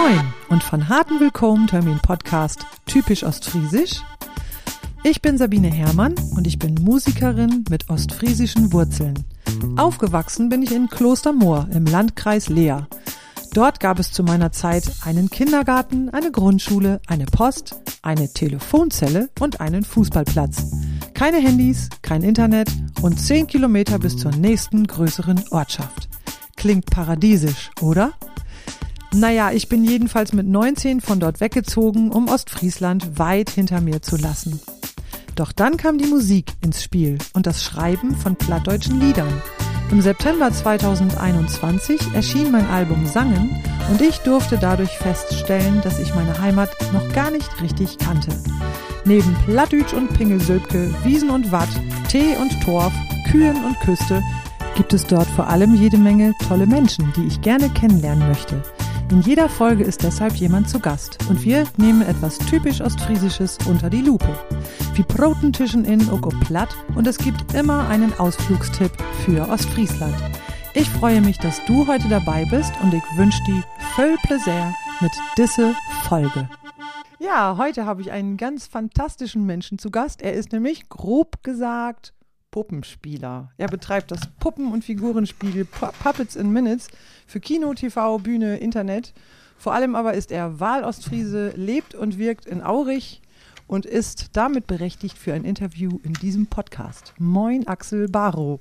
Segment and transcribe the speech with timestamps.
[0.00, 4.00] Moin und von harten Willkommen Termin Podcast typisch ostfriesisch.
[5.02, 9.24] Ich bin Sabine Herrmann und ich bin Musikerin mit ostfriesischen Wurzeln.
[9.76, 12.86] Aufgewachsen bin ich in Klostermoor im Landkreis Leer.
[13.54, 19.60] Dort gab es zu meiner Zeit einen Kindergarten, eine Grundschule, eine Post, eine Telefonzelle und
[19.60, 20.70] einen Fußballplatz.
[21.14, 22.70] Keine Handys, kein Internet
[23.02, 26.08] und 10 Kilometer bis zur nächsten größeren Ortschaft.
[26.54, 28.12] Klingt paradiesisch, oder?
[29.14, 34.16] Naja, ich bin jedenfalls mit 19 von dort weggezogen, um Ostfriesland weit hinter mir zu
[34.16, 34.60] lassen.
[35.34, 39.42] Doch dann kam die Musik ins Spiel und das Schreiben von plattdeutschen Liedern.
[39.90, 46.38] Im September 2021 erschien mein Album Sangen und ich durfte dadurch feststellen, dass ich meine
[46.38, 48.30] Heimat noch gar nicht richtig kannte.
[49.06, 51.70] Neben Plattdütsch und Pingelsülpke, Wiesen und Watt,
[52.10, 52.92] Tee und Torf,
[53.30, 54.22] Kühen und Küste
[54.74, 58.62] gibt es dort vor allem jede Menge tolle Menschen, die ich gerne kennenlernen möchte.
[59.10, 63.88] In jeder Folge ist deshalb jemand zu Gast und wir nehmen etwas typisch Ostfriesisches unter
[63.88, 64.38] die Lupe.
[64.94, 68.92] Wie Protentischen in Oko Platt und es gibt immer einen Ausflugstipp
[69.24, 70.14] für Ostfriesland.
[70.74, 73.64] Ich freue mich, dass du heute dabei bist und ich wünsche dir
[73.96, 75.74] viel Plaisir mit diese
[76.06, 76.46] Folge.
[77.18, 80.20] Ja, heute habe ich einen ganz fantastischen Menschen zu Gast.
[80.20, 82.12] Er ist nämlich grob gesagt
[82.50, 83.52] Puppenspieler.
[83.56, 86.88] Er betreibt das Puppen- und Figurenspiel Puppets in Minutes
[87.28, 89.12] für Kino, TV, Bühne, Internet.
[89.58, 93.20] Vor allem aber ist er Wahlostfriese, lebt und wirkt in Aurich
[93.66, 97.12] und ist damit berechtigt für ein Interview in diesem Podcast.
[97.18, 98.60] Moin Axel Barrow.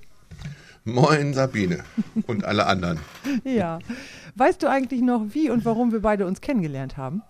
[0.83, 1.83] Moin Sabine
[2.27, 2.99] und alle anderen.
[3.45, 3.79] ja.
[4.35, 7.21] Weißt du eigentlich noch, wie und warum wir beide uns kennengelernt haben?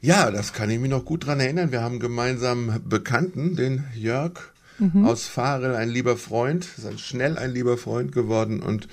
[0.00, 1.70] Ja, das kann ich mich noch gut dran erinnern.
[1.70, 5.06] Wir haben gemeinsam Bekannten, den Jörg mhm.
[5.06, 8.88] aus Farel, ein lieber Freund, ist schnell ein lieber Freund geworden und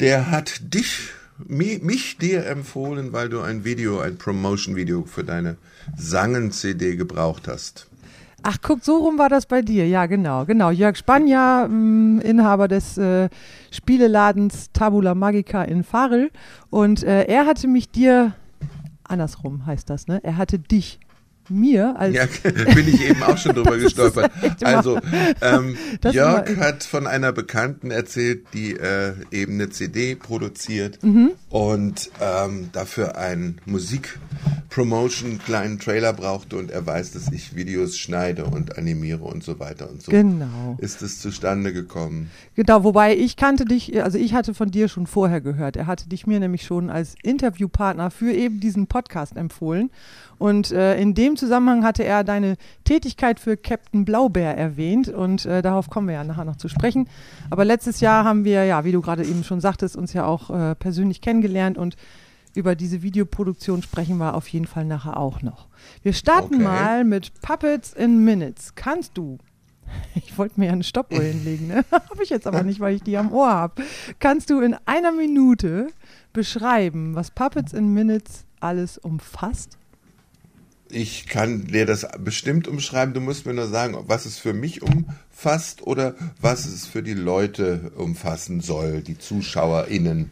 [0.00, 1.10] der hat dich,
[1.46, 5.56] mich, dir empfohlen, weil du ein Video, ein Promotion-Video für deine
[5.96, 7.86] Sangen-CD gebraucht hast.
[8.42, 9.86] Ach, guck, so rum war das bei dir.
[9.86, 10.70] Ja, genau, genau.
[10.70, 13.28] Jörg Spanja, mh, Inhaber des äh,
[13.70, 16.30] Spieleladens Tabula Magica in Farel.
[16.70, 18.32] Und äh, er hatte mich dir,
[19.04, 20.20] andersrum heißt das, ne?
[20.24, 21.00] Er hatte dich
[21.50, 22.14] mir als.
[22.14, 22.24] Ja,
[22.74, 24.30] bin ich eben auch schon drüber gestolpert.
[24.62, 24.98] Also,
[25.40, 25.76] ähm,
[26.10, 31.32] Jörg hat von einer Bekannten erzählt, die äh, eben eine CD produziert mhm.
[31.48, 38.44] und ähm, dafür einen Musikpromotion kleinen Trailer brauchte und er weiß, dass ich Videos schneide
[38.44, 40.10] und animiere und so weiter und so.
[40.10, 40.76] Genau.
[40.78, 42.30] Ist es zustande gekommen.
[42.54, 45.76] Genau, wobei ich kannte dich, also ich hatte von dir schon vorher gehört.
[45.76, 49.90] Er hatte dich mir nämlich schon als Interviewpartner für eben diesen Podcast empfohlen.
[50.40, 55.60] Und äh, in dem Zusammenhang hatte er deine Tätigkeit für Captain Blaubeer erwähnt und äh,
[55.60, 57.10] darauf kommen wir ja nachher noch zu sprechen.
[57.50, 60.48] Aber letztes Jahr haben wir, ja, wie du gerade eben schon sagtest, uns ja auch
[60.48, 61.96] äh, persönlich kennengelernt und
[62.54, 65.68] über diese Videoproduktion sprechen wir auf jeden Fall nachher auch noch.
[66.02, 66.64] Wir starten okay.
[66.64, 68.74] mal mit Puppets in Minutes.
[68.74, 69.36] Kannst du
[70.14, 71.84] ich wollte mir ja eine Stoppuhr hinlegen, ne?
[71.92, 73.82] habe ich jetzt aber nicht, weil ich die am Ohr habe.
[74.20, 75.88] Kannst du in einer Minute
[76.32, 79.76] beschreiben, was Puppets in Minutes alles umfasst?
[80.92, 83.14] Ich kann dir das bestimmt umschreiben.
[83.14, 87.14] Du musst mir nur sagen, was es für mich umfasst oder was es für die
[87.14, 90.30] Leute umfassen soll, die ZuschauerInnen.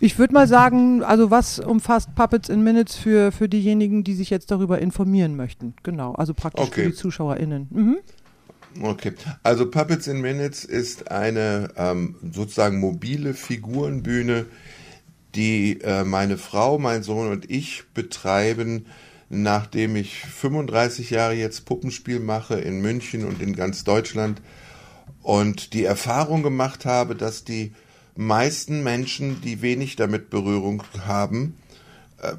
[0.00, 4.30] Ich würde mal sagen, also was umfasst Puppets in Minutes für, für diejenigen, die sich
[4.30, 5.74] jetzt darüber informieren möchten?
[5.84, 6.82] Genau, also praktisch okay.
[6.82, 7.68] für die ZuschauerInnen.
[7.70, 7.98] Mhm.
[8.80, 9.12] Okay,
[9.42, 14.46] also Puppets in Minutes ist eine ähm, sozusagen mobile Figurenbühne,
[15.34, 18.86] die äh, meine Frau, mein Sohn und ich betreiben,
[19.28, 24.42] nachdem ich 35 Jahre jetzt Puppenspiel mache in München und in ganz Deutschland
[25.22, 27.72] und die Erfahrung gemacht habe, dass die
[28.14, 31.56] meisten Menschen, die wenig damit Berührung haben,
[32.20, 32.34] äh,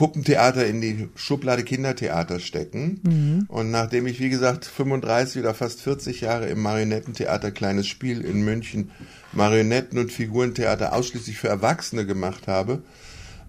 [0.00, 3.02] Puppentheater in die Schublade Kindertheater stecken.
[3.02, 3.44] Mhm.
[3.48, 8.40] Und nachdem ich, wie gesagt, 35 oder fast 40 Jahre im Marionettentheater Kleines Spiel in
[8.40, 8.92] München
[9.34, 12.82] Marionetten- und Figurentheater ausschließlich für Erwachsene gemacht habe,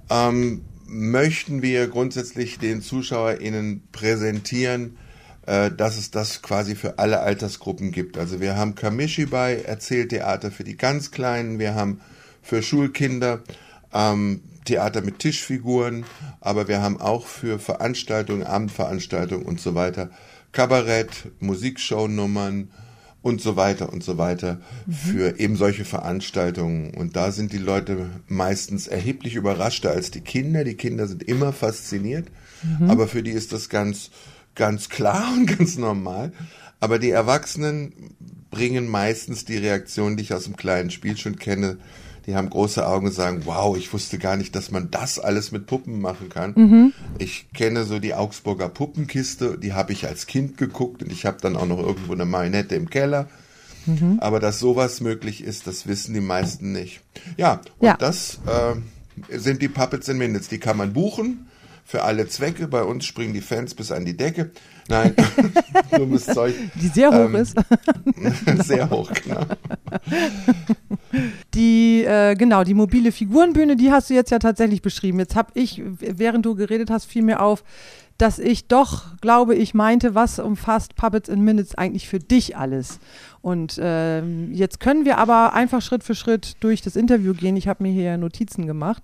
[0.09, 4.97] ähm, möchten wir grundsätzlich den ZuschauerInnen präsentieren,
[5.45, 8.17] äh, dass es das quasi für alle Altersgruppen gibt.
[8.17, 12.01] Also wir haben Kamishibai, Erzähltheater für die ganz Kleinen, wir haben
[12.41, 13.41] für Schulkinder
[13.93, 16.05] ähm, Theater mit Tischfiguren,
[16.39, 20.09] aber wir haben auch für Veranstaltungen, Abendveranstaltungen und so weiter
[20.51, 22.69] Kabarett, Musikshow-Nummern,
[23.21, 24.93] und so weiter und so weiter mhm.
[24.93, 26.93] für eben solche Veranstaltungen.
[26.93, 30.63] Und da sind die Leute meistens erheblich überraschter als die Kinder.
[30.63, 32.27] Die Kinder sind immer fasziniert,
[32.63, 32.89] mhm.
[32.89, 34.09] aber für die ist das ganz,
[34.55, 36.33] ganz klar und ganz normal.
[36.79, 37.93] Aber die Erwachsenen
[38.49, 41.77] bringen meistens die Reaktion, die ich aus dem kleinen Spiel schon kenne,
[42.25, 45.51] die haben große Augen und sagen, wow, ich wusste gar nicht, dass man das alles
[45.51, 46.53] mit Puppen machen kann.
[46.55, 46.93] Mhm.
[47.17, 51.37] Ich kenne so die Augsburger Puppenkiste, die habe ich als Kind geguckt und ich habe
[51.41, 53.27] dann auch noch irgendwo eine Marionette im Keller.
[53.85, 54.19] Mhm.
[54.19, 57.01] Aber dass sowas möglich ist, das wissen die meisten nicht.
[57.37, 57.97] Ja, und ja.
[57.97, 60.47] das äh, sind die Puppets in Minutes.
[60.47, 61.47] Die kann man buchen
[61.85, 62.67] für alle Zwecke.
[62.67, 64.51] Bei uns springen die Fans bis an die Decke.
[64.87, 65.15] Nein,
[65.91, 66.53] dummes Zeug.
[66.75, 67.55] Die sehr hoch ähm, ist.
[68.65, 69.45] sehr hoch, genau.
[71.53, 75.19] Die, äh, genau, die mobile Figurenbühne, die hast du jetzt ja tatsächlich beschrieben.
[75.19, 77.63] Jetzt habe ich, während du geredet hast, fiel mir auf,
[78.21, 82.99] dass ich doch, glaube ich, meinte, was umfasst Puppets in Minutes eigentlich für dich alles?
[83.41, 87.57] Und äh, jetzt können wir aber einfach Schritt für Schritt durch das Interview gehen.
[87.57, 89.01] Ich habe mir hier Notizen gemacht,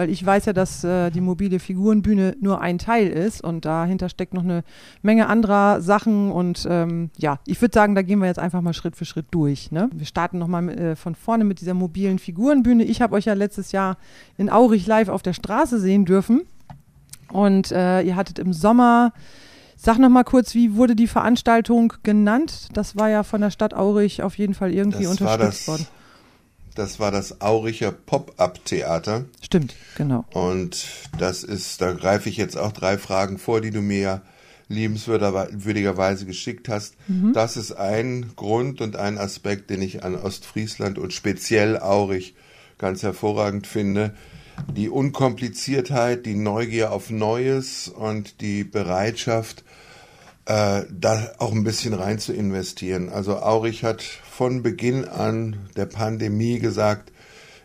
[0.00, 4.08] weil ich weiß ja, dass äh, die mobile Figurenbühne nur ein Teil ist und dahinter
[4.08, 4.64] steckt noch eine
[5.02, 6.32] Menge anderer Sachen.
[6.32, 9.26] Und ähm, ja, ich würde sagen, da gehen wir jetzt einfach mal Schritt für Schritt
[9.30, 9.70] durch.
[9.72, 9.90] Ne?
[9.92, 12.82] Wir starten nochmal äh, von vorne mit dieser mobilen Figurenbühne.
[12.82, 13.98] Ich habe euch ja letztes Jahr
[14.38, 16.46] in Aurich live auf der Straße sehen dürfen.
[17.30, 19.12] Und äh, ihr hattet im Sommer,
[19.76, 22.68] sag noch mal kurz, wie wurde die Veranstaltung genannt?
[22.72, 25.86] Das war ja von der Stadt Aurich auf jeden Fall irgendwie das unterstützt worden.
[26.74, 29.24] Das war das Auricher Pop-Up-Theater.
[29.42, 30.24] Stimmt, genau.
[30.32, 30.86] Und
[31.18, 34.22] das ist, da greife ich jetzt auch drei Fragen vor, die du mir ja
[34.68, 36.94] liebenswürdigerweise geschickt hast.
[37.08, 37.32] Mhm.
[37.32, 42.34] Das ist ein Grund und ein Aspekt, den ich an Ostfriesland und speziell Aurich
[42.78, 44.14] ganz hervorragend finde
[44.74, 49.64] die Unkompliziertheit, die Neugier auf Neues und die Bereitschaft,
[50.46, 53.08] äh, da auch ein bisschen rein zu investieren.
[53.08, 57.12] Also Aurich hat von Beginn an der Pandemie gesagt,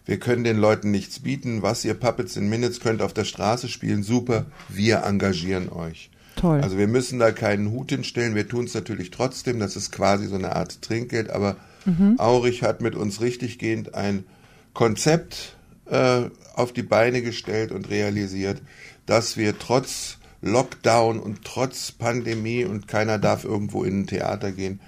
[0.05, 1.61] wir können den Leuten nichts bieten.
[1.63, 4.45] Was ihr Puppets in Minutes könnt auf der Straße spielen, super.
[4.69, 6.11] Wir engagieren euch.
[6.35, 6.61] Toll.
[6.61, 8.35] Also wir müssen da keinen Hut hinstellen.
[8.35, 9.59] Wir tun es natürlich trotzdem.
[9.59, 11.31] Das ist quasi so eine Art Trinkgeld.
[11.31, 11.55] Aber
[11.85, 12.15] mhm.
[12.19, 14.25] Aurich hat mit uns richtiggehend ein
[14.73, 15.55] Konzept
[15.85, 16.23] äh,
[16.53, 18.61] auf die Beine gestellt und realisiert,
[19.05, 24.79] dass wir trotz Lockdown und trotz Pandemie und keiner darf irgendwo in ein Theater gehen,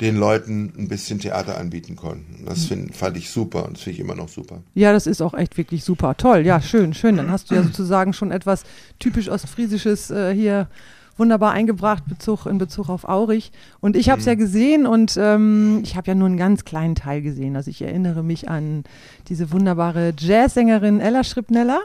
[0.00, 2.44] den Leuten ein bisschen Theater anbieten konnten.
[2.46, 4.62] Das find, fand ich super und das finde ich immer noch super.
[4.74, 6.16] Ja, das ist auch echt wirklich super.
[6.16, 7.16] Toll, ja, schön, schön.
[7.16, 8.64] Dann hast du ja sozusagen schon etwas
[8.98, 10.68] typisch Ostfriesisches äh, hier
[11.16, 13.52] wunderbar eingebracht Bezug, in Bezug auf Aurich.
[13.80, 14.30] Und ich habe es mhm.
[14.30, 17.54] ja gesehen und ähm, ich habe ja nur einen ganz kleinen Teil gesehen.
[17.54, 18.82] Also ich erinnere mich an
[19.28, 21.82] diese wunderbare Jazzsängerin Ella Schripneller.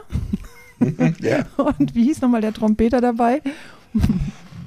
[1.20, 1.46] ja.
[1.56, 3.42] Und wie hieß nochmal der Trompeter dabei?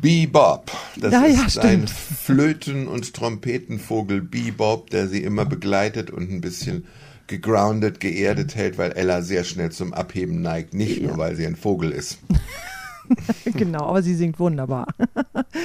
[0.02, 0.72] Bebop.
[0.98, 6.42] Das ja, ist ja, ein Flöten- und Trompetenvogel Bebop, der sie immer begleitet und ein
[6.42, 6.86] bisschen
[7.28, 10.74] gegroundet, geerdet hält, weil Ella sehr schnell zum Abheben neigt.
[10.74, 11.08] Nicht ja.
[11.08, 12.20] nur, weil sie ein Vogel ist.
[13.46, 14.88] genau, aber sie singt wunderbar.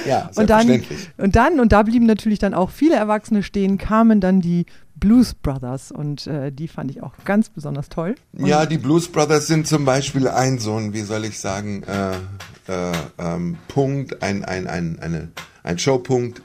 [0.07, 0.83] Ja, und dann,
[1.17, 4.65] und dann, und da blieben natürlich dann auch viele Erwachsene stehen, kamen dann die
[4.99, 8.15] Blues Brothers und äh, die fand ich auch ganz besonders toll.
[8.33, 11.83] Und ja, die Blues Brothers sind zum Beispiel ein so ein, wie soll ich sagen,
[11.83, 12.15] äh,
[12.71, 15.29] äh, ähm, Punkt, ein, ein, ein, eine,
[15.63, 16.41] ein Showpunkt,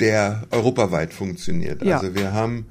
[0.00, 1.84] der europaweit funktioniert.
[1.84, 1.98] Ja.
[1.98, 2.66] Also wir haben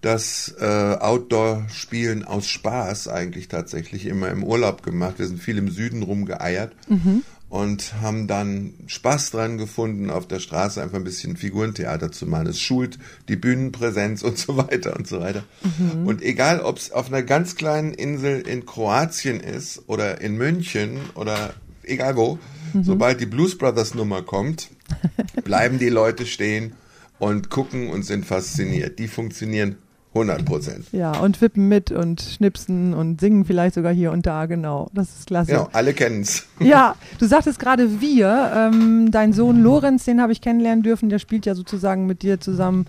[0.00, 5.18] das äh, Outdoor-Spielen aus Spaß eigentlich tatsächlich immer im Urlaub gemacht.
[5.18, 7.22] Wir sind viel im Süden rumgeeiert mhm.
[7.52, 12.46] Und haben dann Spaß dran gefunden, auf der Straße einfach ein bisschen Figurentheater zu machen.
[12.46, 15.44] Es schult die Bühnenpräsenz und so weiter und so weiter.
[15.62, 16.06] Mhm.
[16.06, 20.96] Und egal, ob es auf einer ganz kleinen Insel in Kroatien ist oder in München
[21.14, 22.38] oder egal wo,
[22.72, 22.84] mhm.
[22.84, 24.70] sobald die Blues Brothers Nummer kommt,
[25.44, 26.72] bleiben die Leute stehen
[27.18, 28.98] und gucken und sind fasziniert.
[28.98, 29.76] Die funktionieren
[30.14, 30.84] 100 Prozent.
[30.92, 34.90] Ja, und wippen mit und schnipsen und singen vielleicht sogar hier und da, genau.
[34.92, 35.52] Das ist klasse.
[35.52, 36.46] Genau, alle kennen es.
[36.60, 38.52] Ja, du sagtest gerade wir.
[38.54, 42.40] Ähm, dein Sohn Lorenz, den habe ich kennenlernen dürfen, der spielt ja sozusagen mit dir
[42.40, 42.86] zusammen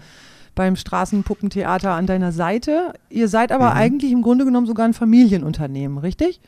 [0.53, 2.93] beim Straßenpuppentheater an deiner Seite.
[3.09, 3.77] Ihr seid aber mhm.
[3.77, 6.41] eigentlich im Grunde genommen sogar ein Familienunternehmen, richtig?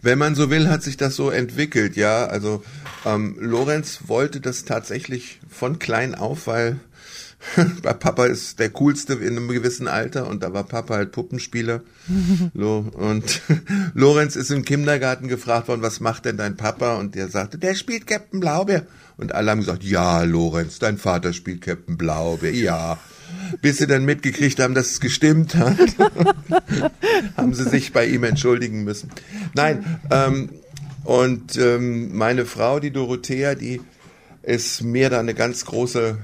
[0.00, 2.26] Wenn man so will, hat sich das so entwickelt, ja.
[2.26, 2.62] Also
[3.04, 6.78] ähm, Lorenz wollte das tatsächlich von klein auf, weil
[7.82, 11.82] Papa ist der coolste in einem gewissen Alter und da war Papa halt Puppenspieler.
[12.54, 13.40] und
[13.94, 16.96] Lorenz ist im Kindergarten gefragt worden, was macht denn dein Papa?
[16.96, 18.86] Und der sagte, der spielt Captain Blaubeer.
[19.16, 22.98] Und alle haben gesagt, ja, Lorenz, dein Vater spielt Captain Blaubeer, ja.
[23.60, 25.76] Bis sie dann mitgekriegt haben, dass es gestimmt hat,
[27.36, 29.10] haben sie sich bei ihm entschuldigen müssen.
[29.54, 30.50] Nein, ähm,
[31.04, 33.82] und ähm, meine Frau, die Dorothea, die
[34.42, 36.18] ist mir da eine ganz große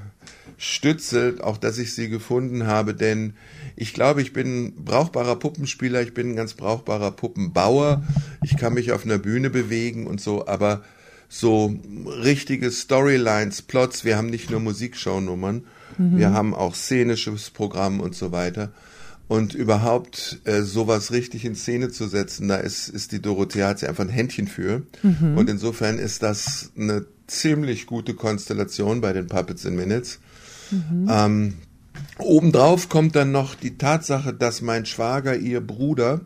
[0.57, 3.35] Stütze, auch dass ich sie gefunden habe, denn
[3.77, 8.05] ich glaube, ich bin ein brauchbarer Puppenspieler, ich bin ein ganz brauchbarer Puppenbauer,
[8.43, 10.83] ich kann mich auf einer Bühne bewegen und so, aber
[11.29, 11.75] so
[12.23, 15.65] richtige Storylines, Plots, wir haben nicht nur Musikshow-Nummern,
[15.99, 16.19] mhm.
[16.19, 18.73] wir haben auch szenisches Programm und so weiter.
[19.27, 23.79] Und überhaupt äh, sowas richtig in Szene zu setzen, da ist, ist die Dorothea hat
[23.79, 24.83] sie einfach ein Händchen für.
[25.03, 25.39] Mhm.
[25.39, 30.21] Und insofern ist das eine ziemlich gute Konstellation bei den Puppets in Minutes.
[30.71, 31.09] Mhm.
[31.11, 31.55] Ähm,
[32.19, 36.21] obendrauf kommt dann noch die Tatsache, dass mein Schwager, ihr Bruder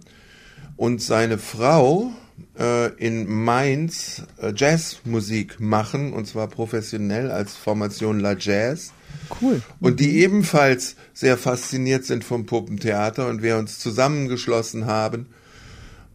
[0.76, 2.12] und seine Frau
[2.58, 8.92] äh, in Mainz äh, Jazzmusik machen, und zwar professionell als Formation La Jazz.
[9.40, 9.62] Cool.
[9.80, 15.26] Und die ebenfalls sehr fasziniert sind vom Puppentheater und wir uns zusammengeschlossen haben.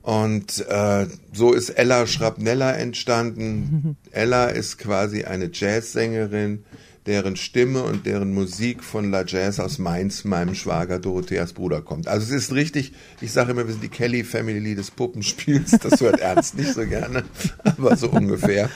[0.01, 3.97] Und äh, so ist Ella Schrapnella entstanden.
[4.11, 6.65] Ella ist quasi eine Jazzsängerin,
[7.05, 12.07] deren Stimme und deren Musik von La Jazz aus Mainz, meinem Schwager Dorotheas Bruder kommt.
[12.07, 15.71] Also es ist richtig, ich sage immer, wir sind die Kelly Family des Puppenspiels.
[15.83, 17.23] Das hört Ernst nicht so gerne,
[17.63, 18.69] aber so ungefähr.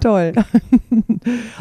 [0.00, 0.32] Toll.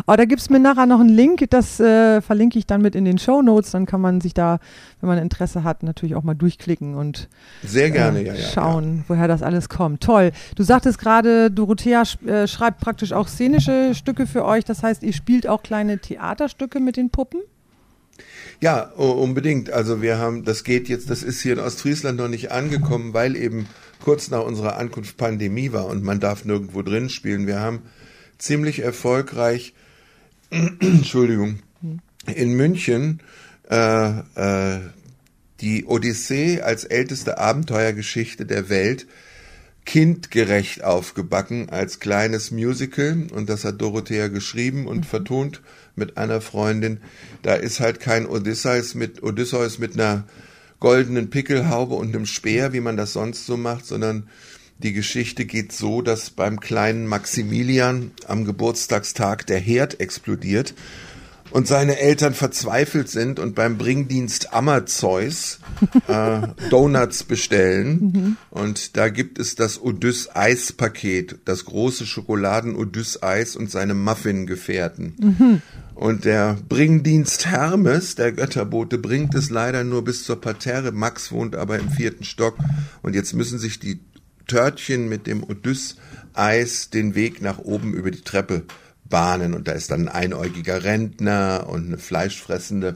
[0.06, 2.96] aber da gibt es mir nachher noch einen Link, das äh, verlinke ich dann mit
[2.96, 3.72] in den Show Notes.
[3.72, 4.60] Dann kann man sich da,
[5.04, 7.30] wenn man Interesse hat, natürlich auch mal durchklicken und
[7.64, 9.04] sehr gerne äh, ja, ja, schauen, ja.
[9.10, 10.02] woher das alles kommt.
[10.02, 10.32] Toll.
[10.56, 14.66] Du sagtest gerade, Dorothea äh, schreibt praktisch auch szenische Stücke für euch.
[14.66, 17.42] Das heißt, ihr spielt auch kleine Theater Theaterstücke mit den Puppen?
[18.60, 19.72] Ja, unbedingt.
[19.72, 23.36] Also wir haben, das geht jetzt, das ist hier in Ostfriesland noch nicht angekommen, weil
[23.36, 23.68] eben
[24.02, 27.48] kurz nach unserer Ankunft Pandemie war und man darf nirgendwo drin spielen.
[27.48, 27.82] Wir haben
[28.38, 29.74] ziemlich erfolgreich,
[30.50, 31.60] Entschuldigung,
[32.34, 33.22] in München
[33.70, 34.80] äh, äh,
[35.62, 39.08] die Odyssee als älteste Abenteuergeschichte der Welt
[39.86, 45.04] kindgerecht aufgebacken als kleines Musical und das hat Dorothea geschrieben und mhm.
[45.04, 45.62] vertont
[45.96, 47.00] mit einer Freundin.
[47.42, 50.26] Da ist halt kein Odysseus mit Odysseus mit einer
[50.80, 54.28] goldenen Pickelhaube und einem Speer, wie man das sonst so macht, sondern
[54.80, 60.74] die Geschichte geht so, dass beim kleinen Maximilian am Geburtstagstag der Herd explodiert
[61.54, 65.60] und seine Eltern verzweifelt sind und beim Bringdienst Ammerzeus
[66.08, 66.42] äh,
[66.72, 68.00] Donuts bestellen.
[68.00, 68.38] Mhm.
[68.50, 75.14] Und da gibt es das Odyss-Eis-Paket, das große Schokoladen-Odyss-Eis und seine Muffin-Gefährten.
[75.20, 75.62] Mhm.
[75.94, 80.92] Und der Bringdienst Hermes, der Götterbote, bringt es leider nur bis zur Parterre.
[80.92, 82.58] Max wohnt aber im vierten Stock.
[83.04, 84.00] Und jetzt müssen sich die
[84.48, 88.64] Törtchen mit dem Odyss-Eis den Weg nach oben über die Treppe
[89.14, 92.96] Bahnen und da ist dann ein einäugiger Rentner und eine fleischfressende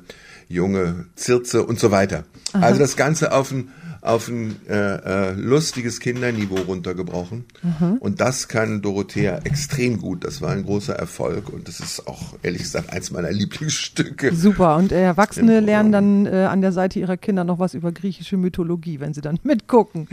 [0.49, 2.23] junge Zirze und so weiter.
[2.53, 2.65] Aha.
[2.65, 3.71] Also das Ganze auf ein
[4.07, 7.45] auf ein äh, äh, lustiges Kinderniveau runtergebrochen.
[7.61, 7.97] Mhm.
[7.99, 10.23] Und das kann Dorothea extrem gut.
[10.23, 14.33] Das war ein großer Erfolg und das ist auch, ehrlich gesagt, eins meiner Lieblingsstücke.
[14.33, 14.77] Super.
[14.77, 18.99] Und Erwachsene lernen dann äh, an der Seite ihrer Kinder noch was über griechische Mythologie,
[18.99, 20.07] wenn sie dann mitgucken.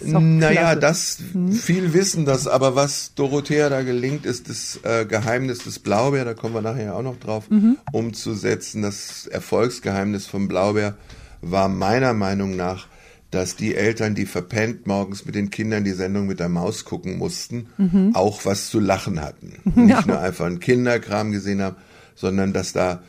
[0.00, 1.52] Das naja, das, mhm.
[1.52, 6.34] viel wissen das, aber was Dorothea da gelingt, ist das äh, Geheimnis des Blaubeer, da
[6.34, 7.78] kommen wir nachher auch noch drauf, mhm.
[7.92, 8.82] umzusetzen.
[8.82, 10.96] Das Erfolgsgeheimnis vom Blaubeer
[11.42, 12.88] war meiner Meinung nach
[13.30, 17.18] dass die Eltern, die verpennt morgens mit den Kindern die Sendung mit der Maus gucken
[17.18, 18.10] mussten, mhm.
[18.14, 19.54] auch was zu lachen hatten.
[19.76, 19.96] Ja.
[19.96, 21.76] Nicht nur einfach einen Kinderkram gesehen haben,
[22.14, 23.02] sondern dass da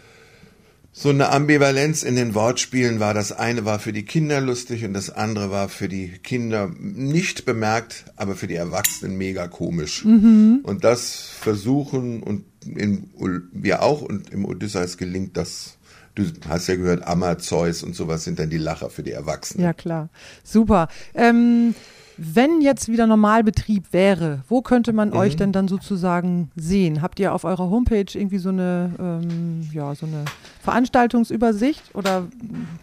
[0.93, 3.13] so eine Ambivalenz in den Wortspielen war.
[3.13, 7.45] Das eine war für die Kinder lustig und das andere war für die Kinder nicht
[7.45, 10.03] bemerkt, aber für die Erwachsenen mega komisch.
[10.03, 10.59] Mhm.
[10.63, 13.09] Und das versuchen und in,
[13.53, 15.77] wir auch und im Odysseus gelingt das
[16.15, 19.63] Du hast ja gehört, Amazeus und sowas sind dann die Lacher für die Erwachsenen.
[19.63, 20.09] Ja, klar.
[20.43, 20.87] Super.
[21.13, 21.73] Ähm,
[22.17, 25.15] wenn jetzt wieder Normalbetrieb wäre, wo könnte man mhm.
[25.15, 27.01] euch denn dann sozusagen sehen?
[27.01, 30.25] Habt ihr auf eurer Homepage irgendwie so eine, ähm, ja, so eine
[30.61, 32.27] Veranstaltungsübersicht oder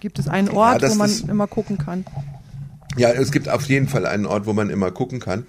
[0.01, 2.05] gibt es einen Ort, ja, wo man immer gucken kann?
[2.97, 5.47] Ja, es gibt auf jeden Fall einen Ort, wo man immer gucken kann.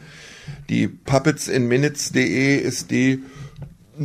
[0.69, 3.23] Die puppetsinminutes.de ist die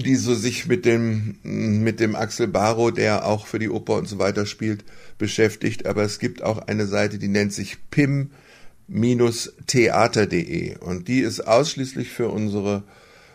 [0.01, 4.09] die so sich mit dem, mit dem Axel Barrow, der auch für die Oper und
[4.09, 4.85] so weiter spielt,
[5.19, 5.87] beschäftigt.
[5.87, 12.29] Aber es gibt auch eine Seite, die nennt sich pim-theater.de und die ist ausschließlich für
[12.29, 12.85] unsere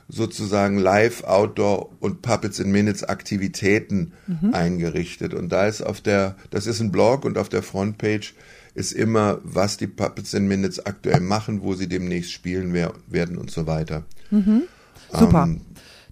[0.09, 4.53] sozusagen Live, Outdoor und Puppets in Minutes Aktivitäten mhm.
[4.53, 5.35] eingerichtet.
[5.35, 8.33] Und da ist auf der, das ist ein Blog und auf der Frontpage
[8.73, 13.51] ist immer, was die Puppets in Minutes aktuell machen, wo sie demnächst spielen werden und
[13.51, 14.03] so weiter.
[14.31, 14.63] Mhm.
[15.11, 15.43] Super.
[15.43, 15.61] Ähm,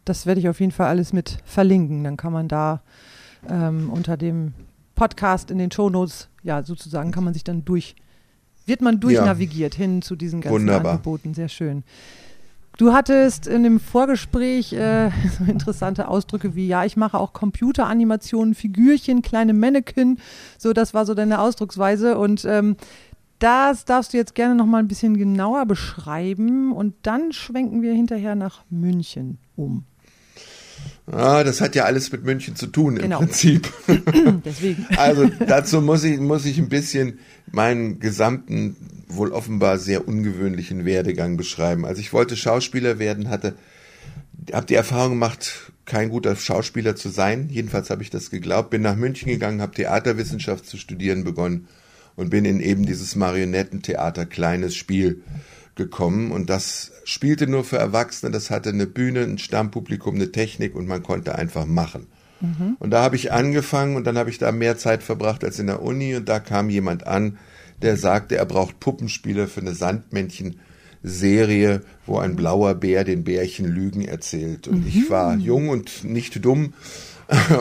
[0.09, 2.03] das werde ich auf jeden Fall alles mit verlinken.
[2.03, 2.81] Dann kann man da
[3.49, 4.53] ähm, unter dem
[4.95, 7.95] Podcast in den Shownotes, ja, sozusagen kann man sich dann durch,
[8.65, 9.79] wird man durchnavigiert ja.
[9.79, 10.93] hin zu diesen ganzen Wunderbar.
[10.93, 11.33] Angeboten.
[11.33, 11.83] Sehr schön.
[12.77, 18.53] Du hattest in dem Vorgespräch äh, so interessante Ausdrücke wie, ja, ich mache auch Computeranimationen,
[18.53, 20.19] Figürchen, kleine Mannequin.
[20.57, 22.17] So, das war so deine Ausdrucksweise.
[22.17, 22.75] Und ähm,
[23.39, 26.71] das darfst du jetzt gerne noch mal ein bisschen genauer beschreiben.
[26.71, 29.85] Und dann schwenken wir hinterher nach München um.
[31.09, 33.19] Ah, das hat ja alles mit München zu tun im Genau.
[33.19, 33.71] Prinzip.
[34.45, 34.85] Deswegen.
[34.97, 37.19] Also dazu muss ich, muss ich ein bisschen
[37.51, 38.75] meinen gesamten,
[39.07, 41.85] wohl offenbar sehr ungewöhnlichen Werdegang beschreiben.
[41.85, 43.55] Also ich wollte Schauspieler werden, hatte,
[44.51, 47.47] habe die Erfahrung gemacht, kein guter Schauspieler zu sein.
[47.49, 48.69] Jedenfalls habe ich das geglaubt.
[48.71, 51.69] Bin nach München gegangen, habe Theaterwissenschaft zu studieren begonnen
[52.17, 55.23] und bin in eben dieses Marionettentheater Kleines Spiel
[55.77, 56.31] gekommen.
[56.31, 58.31] Und das spielte nur für Erwachsene.
[58.31, 62.07] Das hatte eine Bühne, ein Stammpublikum, eine Technik und man konnte einfach machen.
[62.79, 65.65] Und da habe ich angefangen und dann habe ich da mehr Zeit verbracht als in
[65.67, 67.39] der Uni und da kam jemand an,
[67.81, 74.05] der sagte, er braucht Puppenspieler für eine Sandmännchen-Serie, wo ein blauer Bär den Bärchen Lügen
[74.05, 74.67] erzählt.
[74.67, 76.73] Und ich war jung und nicht dumm.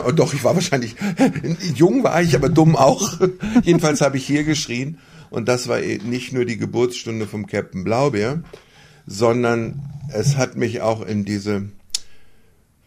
[0.05, 0.95] Und Doch, ich war wahrscheinlich,
[1.75, 3.19] jung war ich, aber dumm auch.
[3.63, 4.97] Jedenfalls habe ich hier geschrien.
[5.29, 8.43] Und das war eh nicht nur die Geburtsstunde vom Captain Blaubeer,
[9.05, 9.81] sondern
[10.13, 11.69] es hat mich auch in diese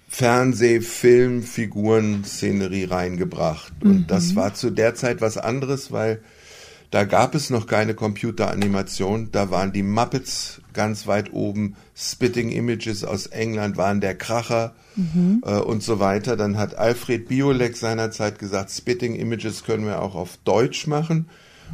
[0.09, 3.73] Fernseh-, Film-, Figuren, Szenerie reingebracht.
[3.83, 6.21] Und das war zu der Zeit was anderes, weil
[6.91, 9.31] da gab es noch keine Computeranimation.
[9.31, 11.77] Da waren die Muppets ganz weit oben.
[11.95, 14.75] Spitting Images aus England waren der Kracher
[15.45, 16.37] äh, und so weiter.
[16.37, 21.29] Dann hat Alfred Biolek seinerzeit gesagt, Spitting Images können wir auch auf Deutsch machen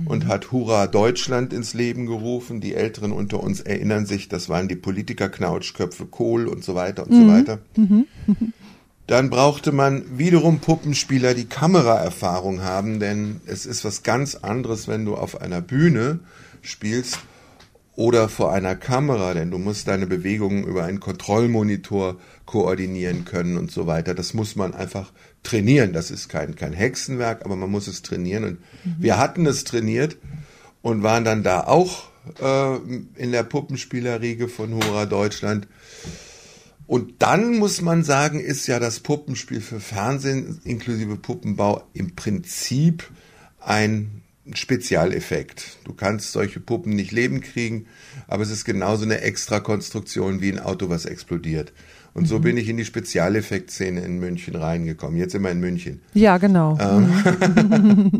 [0.04, 2.60] und hat Hurra Deutschland ins Leben gerufen.
[2.60, 7.12] Die Älteren unter uns erinnern sich, das waren die Politiker-Knautschköpfe Kohl und so weiter und
[7.12, 7.58] so weiter.
[9.06, 15.04] Dann brauchte man wiederum Puppenspieler, die Kameraerfahrung haben, denn es ist was ganz anderes, wenn
[15.04, 16.18] du auf einer Bühne
[16.60, 17.20] spielst
[17.94, 23.70] oder vor einer Kamera, denn du musst deine Bewegungen über einen Kontrollmonitor koordinieren können und
[23.70, 24.14] so weiter.
[24.14, 25.12] Das muss man einfach
[25.46, 25.92] trainieren.
[25.92, 28.44] Das ist kein, kein Hexenwerk, aber man muss es trainieren.
[28.44, 28.58] Und
[28.98, 30.16] wir hatten es trainiert
[30.82, 32.08] und waren dann da auch
[32.40, 32.76] äh,
[33.16, 35.68] in der Puppenspielerriege von Hurra Deutschland.
[36.86, 43.10] Und dann muss man sagen, ist ja das Puppenspiel für Fernsehen inklusive Puppenbau im Prinzip
[43.60, 44.22] ein
[44.52, 45.78] Spezialeffekt.
[45.84, 47.86] Du kannst solche Puppen nicht leben kriegen,
[48.28, 51.72] aber es ist genauso eine Extrakonstruktion wie ein Auto, was explodiert.
[52.16, 55.18] Und so bin ich in die Spezialeffektszene in München reingekommen.
[55.18, 56.00] Jetzt immer in München.
[56.14, 56.78] Ja, genau.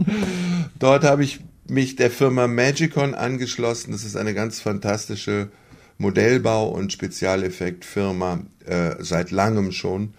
[0.79, 3.93] Dort habe ich mich der Firma Magicon angeschlossen.
[3.93, 5.49] Das ist eine ganz fantastische
[5.97, 10.13] Modellbau- und Spezialeffektfirma äh, seit langem schon,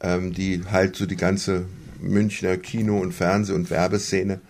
[0.00, 1.66] ähm, die halt so die ganze
[2.00, 4.40] Münchner Kino- und Fernseh- und Werbeszene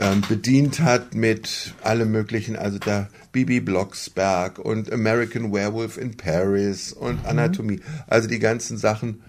[0.00, 6.92] ähm, bedient hat mit allem möglichen, also da Bibi Blocksberg und American Werewolf in Paris
[6.92, 9.22] und Anatomie, also die ganzen Sachen.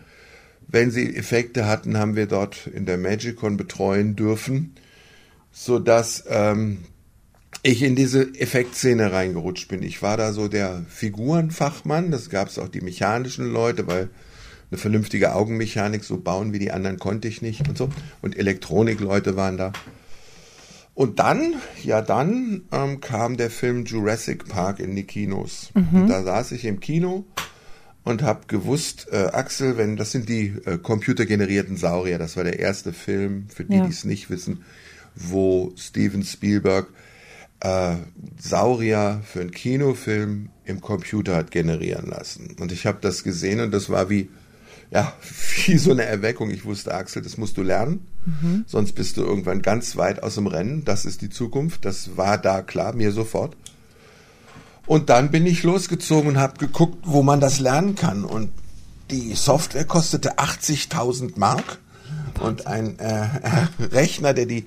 [0.68, 4.76] Wenn sie Effekte hatten, haben wir dort in der Magicon betreuen dürfen,
[5.52, 6.80] so dass ähm,
[7.62, 9.84] ich in diese Effektszene reingerutscht bin.
[9.84, 14.10] Ich war da so der Figurenfachmann, das gab es auch die mechanischen Leute, weil
[14.72, 17.90] eine vernünftige Augenmechanik so bauen wie die anderen konnte ich nicht und so.
[18.22, 19.72] Und Elektronikleute waren da.
[20.96, 25.72] Und dann, ja dann, ähm, kam der Film Jurassic Park in die Kinos.
[25.74, 27.26] Und da saß ich im Kino
[28.04, 32.60] und habe gewusst, äh, Axel, wenn das sind die äh, computergenerierten Saurier, das war der
[32.60, 33.86] erste Film, für die, Ja.
[33.86, 34.64] die es nicht wissen,
[35.16, 36.88] wo Steven Spielberg
[37.62, 37.96] äh,
[38.40, 42.56] Saurier für einen Kinofilm im Computer hat generieren lassen.
[42.60, 44.30] Und ich habe das gesehen und das war wie,
[44.94, 45.14] ja,
[45.66, 46.52] wie so eine Erweckung.
[46.52, 48.06] Ich wusste, Axel, das musst du lernen,
[48.68, 50.86] sonst bist du irgendwann ganz weit aus dem Rennen.
[50.86, 51.84] Das ist die Zukunft.
[51.86, 53.58] Das war da klar, mir sofort.
[54.86, 58.24] Und dann bin ich losgezogen und habe geguckt, wo man das lernen kann.
[58.24, 58.52] Und
[59.12, 61.80] die Software kostete 80.000 Mark.
[62.42, 63.28] Und ein äh,
[63.80, 64.66] Rechner, der die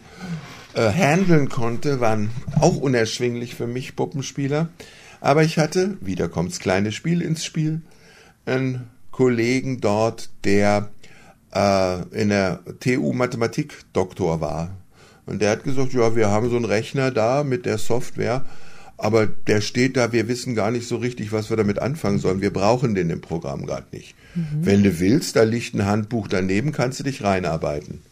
[0.75, 4.69] äh, handeln konnte, waren auch unerschwinglich für mich Puppenspieler.
[5.21, 7.83] Aber ich hatte, wieder kommt's kleine Spiel ins Spiel,
[8.47, 10.91] einen Kollegen dort, der
[11.55, 14.77] äh, in der TU Mathematik Doktor war.
[15.25, 18.45] Und der hat gesagt, ja, wir haben so einen Rechner da mit der Software,
[18.99, 22.43] aber der steht da, wir wissen gar nicht so richtig, was wir damit anfangen sollen.
[22.43, 24.15] Wir brauchen den im Programm gerade nicht.
[24.61, 28.03] Wenn du willst, da liegt ein Handbuch daneben, kannst du dich reinarbeiten.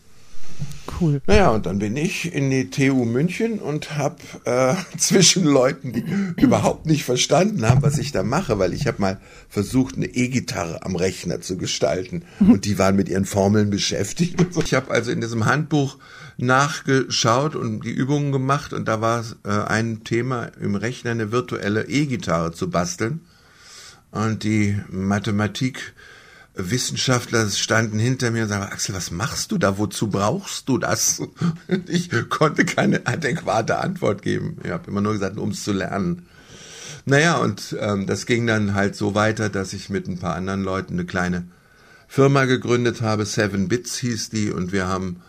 [1.01, 1.21] Cool.
[1.27, 6.05] Naja, und dann bin ich in die TU München und habe äh, zwischen Leuten, die
[6.40, 10.85] überhaupt nicht verstanden haben, was ich da mache, weil ich habe mal versucht, eine E-Gitarre
[10.85, 14.37] am Rechner zu gestalten und die waren mit ihren Formeln beschäftigt.
[14.64, 15.99] Ich habe also in diesem Handbuch
[16.37, 21.88] nachgeschaut und die Übungen gemacht und da war äh, ein Thema im Rechner eine virtuelle
[21.88, 23.21] E-Gitarre zu basteln
[24.11, 25.95] und die Mathematik
[26.57, 29.77] Wissenschaftler standen hinter mir und sagten, Axel, was machst du da?
[29.77, 31.21] Wozu brauchst du das?
[31.69, 34.59] Und ich konnte keine adäquate Antwort geben.
[34.62, 36.27] Ich habe immer nur gesagt, um es zu lernen.
[37.07, 40.62] Naja, und ähm, das ging dann halt so weiter, dass ich mit ein paar anderen
[40.62, 41.49] Leuten eine kleine
[42.09, 43.27] Firma gegründet habe.
[43.27, 45.21] Seven Bits hieß die und wir haben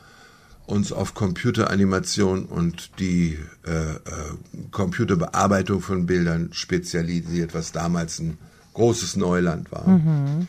[0.67, 3.97] uns auf Computeranimation und die äh, äh,
[4.71, 8.37] Computerbearbeitung von Bildern spezialisiert, was damals ein
[8.73, 9.87] großes Neuland war.
[9.87, 10.47] Mhm.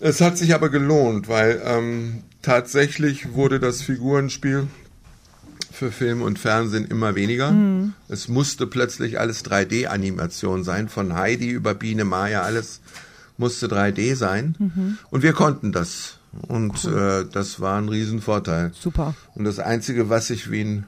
[0.00, 4.66] Es hat sich aber gelohnt, weil ähm, tatsächlich wurde das Figurenspiel
[5.72, 7.50] für Film und Fernsehen immer weniger.
[7.50, 7.94] Mhm.
[8.08, 12.80] Es musste plötzlich alles 3D-Animation sein, von Heidi über Biene Maya, alles
[13.38, 14.54] musste 3D sein.
[14.58, 14.98] Mhm.
[15.10, 16.18] Und wir konnten das.
[16.48, 17.26] Und cool.
[17.28, 18.72] äh, das war ein Riesenvorteil.
[18.78, 19.14] Super.
[19.34, 20.86] Und das Einzige, was sich wie ein,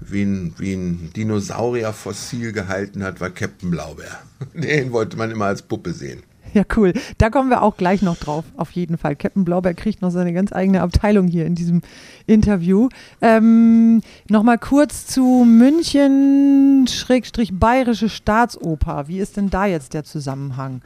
[0.00, 4.18] wie ein, wie ein Dinosaurierfossil gehalten hat, war Captain Blaubeer.
[4.54, 6.22] Den wollte man immer als Puppe sehen.
[6.54, 6.92] Ja, cool.
[7.18, 9.16] Da kommen wir auch gleich noch drauf, auf jeden Fall.
[9.16, 11.80] Captain Blaubeer kriegt noch seine ganz eigene Abteilung hier in diesem
[12.26, 12.88] Interview.
[13.20, 19.08] Ähm, Nochmal kurz zu München, Schrägstrich Bayerische Staatsoper.
[19.08, 20.82] Wie ist denn da jetzt der Zusammenhang?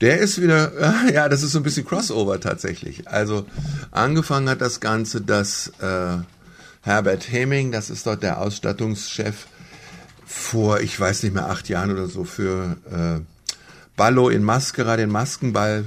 [0.00, 0.72] Der ist wieder,
[1.12, 3.08] ja, das ist so ein bisschen Crossover tatsächlich.
[3.08, 3.46] Also
[3.90, 6.18] angefangen hat das Ganze, dass äh,
[6.82, 9.46] Herbert Heming, das ist dort der Ausstattungschef,
[10.26, 13.33] vor, ich weiß nicht mehr, acht Jahren oder so für äh,
[13.96, 15.84] Ballo in Maskera, den Maskenball,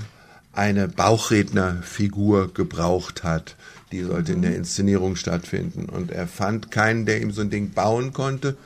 [0.53, 3.55] eine Bauchrednerfigur gebraucht hat.
[3.91, 5.85] Die sollte in der Inszenierung stattfinden.
[5.85, 8.57] Und er fand keinen, der ihm so ein Ding bauen konnte.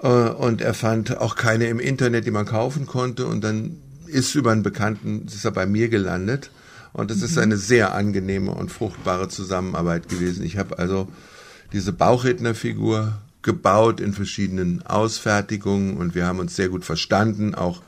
[0.00, 3.26] Äh, und er fand auch keine im Internet, die man kaufen konnte.
[3.26, 6.50] Und dann ist über einen Bekannten, ist er bei mir gelandet.
[6.92, 7.42] Und es ist mhm.
[7.42, 10.44] eine sehr angenehme und fruchtbare Zusammenarbeit gewesen.
[10.44, 11.08] Ich habe also
[11.72, 17.82] diese Bauchrednerfigur gebaut in verschiedenen Ausfertigungen und wir haben uns sehr gut verstanden, auch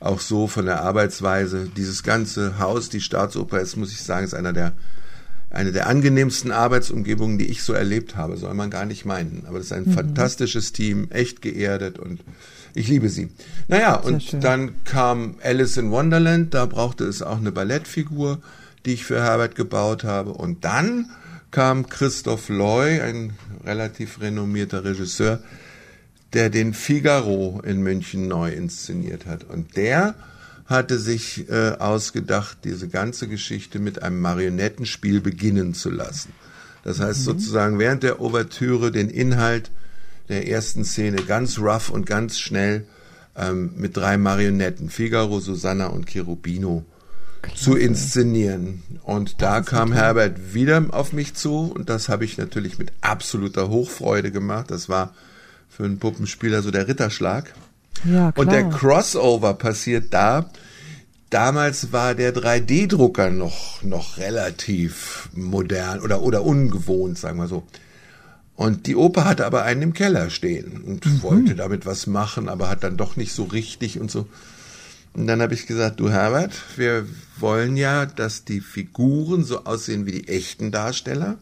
[0.00, 1.68] auch so von der Arbeitsweise.
[1.76, 4.72] Dieses ganze Haus, die Staatsoper ist, muss ich sagen, ist einer der
[5.50, 9.44] eine der angenehmsten Arbeitsumgebungen, die ich so erlebt habe, soll man gar nicht meinen.
[9.48, 9.94] Aber das ist ein mhm.
[9.94, 12.20] fantastisches Team, echt geerdet und
[12.72, 13.30] ich liebe sie.
[13.66, 18.38] Naja, und dann kam Alice in Wonderland, da brauchte es auch eine Ballettfigur,
[18.86, 20.30] die ich für Herbert gebaut habe.
[20.30, 21.10] Und dann
[21.50, 23.32] kam Christoph Loy, ein
[23.64, 25.40] relativ renommierter Regisseur,
[26.32, 29.44] der den Figaro in München neu inszeniert hat.
[29.44, 30.14] Und der
[30.66, 36.32] hatte sich äh, ausgedacht, diese ganze Geschichte mit einem Marionettenspiel beginnen zu lassen.
[36.84, 37.24] Das heißt mhm.
[37.24, 39.70] sozusagen während der Ouvertüre den Inhalt
[40.28, 42.86] der ersten Szene ganz rough und ganz schnell
[43.36, 46.84] ähm, mit drei Marionetten, Figaro, Susanna und Cherubino,
[47.42, 47.64] Klasse.
[47.64, 48.82] zu inszenieren.
[49.02, 49.98] Und da kam toll.
[49.98, 54.70] Herbert wieder auf mich zu und das habe ich natürlich mit absoluter Hochfreude gemacht.
[54.70, 55.14] Das war
[55.70, 57.54] für einen Puppenspieler so der Ritterschlag.
[58.04, 58.34] Ja, klar.
[58.36, 60.50] Und der Crossover passiert da.
[61.30, 67.62] Damals war der 3D-Drucker noch, noch relativ modern oder, oder ungewohnt, sagen wir so.
[68.56, 71.22] Und die Oper hatte aber einen im Keller stehen und mhm.
[71.22, 74.26] wollte damit was machen, aber hat dann doch nicht so richtig und so.
[75.14, 77.06] Und dann habe ich gesagt, du Herbert, wir
[77.38, 81.38] wollen ja, dass die Figuren so aussehen wie die echten Darsteller.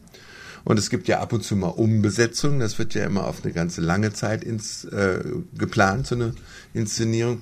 [0.63, 2.59] Und es gibt ja ab und zu mal Umbesetzungen.
[2.59, 5.19] Das wird ja immer auf eine ganze lange Zeit ins, äh,
[5.57, 6.33] geplant, so eine
[6.73, 7.41] Inszenierung.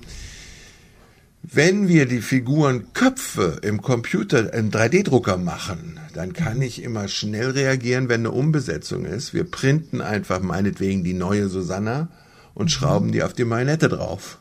[1.42, 8.08] Wenn wir die Figurenköpfe im Computer, im 3D-Drucker machen, dann kann ich immer schnell reagieren,
[8.08, 9.32] wenn eine Umbesetzung ist.
[9.32, 12.08] Wir printen einfach meinetwegen die neue Susanna
[12.54, 14.38] und schrauben die auf die Marionette drauf.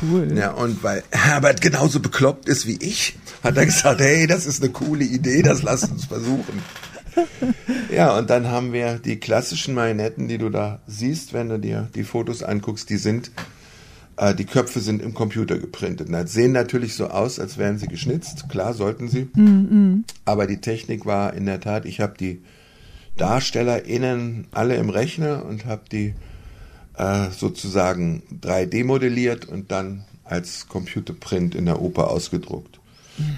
[0.00, 0.32] Cool.
[0.36, 4.62] Ja, und weil Herbert genauso bekloppt ist wie ich, hat er gesagt, hey, das ist
[4.62, 6.62] eine coole Idee, das lass uns versuchen.
[7.94, 11.88] ja, und dann haben wir die klassischen Marionetten, die du da siehst, wenn du dir
[11.94, 13.30] die Fotos anguckst, die sind,
[14.16, 16.08] äh, die Köpfe sind im Computer geprintet.
[16.10, 18.48] Na, sehen natürlich so aus, als wären sie geschnitzt.
[18.48, 19.28] Klar, sollten sie.
[19.34, 20.02] Mm -mm.
[20.24, 22.42] Aber die Technik war in der Tat, ich habe die
[23.16, 26.14] DarstellerInnen alle im Rechner und habe die
[26.96, 32.77] äh, sozusagen 3D modelliert und dann als Computerprint in der Oper ausgedruckt.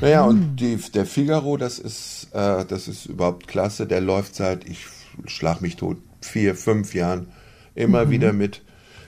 [0.01, 3.87] Naja, und die, der Figaro, das ist, äh, das ist überhaupt klasse.
[3.87, 4.87] Der läuft seit, ich
[5.27, 7.29] schlag mich tot, vier, fünf Jahren
[7.75, 8.11] immer mhm.
[8.11, 8.63] wieder mit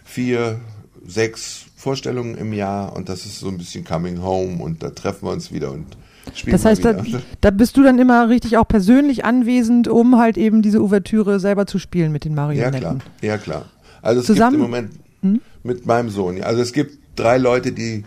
[0.04, 0.60] vier,
[1.06, 5.26] sechs Vorstellungen im Jahr und das ist so ein bisschen Coming Home und da treffen
[5.26, 5.96] wir uns wieder und
[6.34, 7.02] spielen Das heißt, da,
[7.40, 11.66] da, bist du dann immer richtig auch persönlich anwesend, um halt eben diese Ouvertüre selber
[11.66, 12.74] zu spielen mit den Marionetten.
[12.74, 12.98] Ja, klar.
[13.20, 13.64] Ja, klar.
[14.00, 14.58] Also es Zusammen?
[14.58, 15.40] gibt im Moment hm?
[15.64, 18.04] mit meinem Sohn, also es gibt drei Leute, die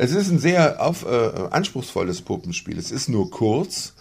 [0.00, 2.78] es ist ein sehr auf, äh, anspruchsvolles Puppenspiel.
[2.78, 3.94] Es ist nur kurz,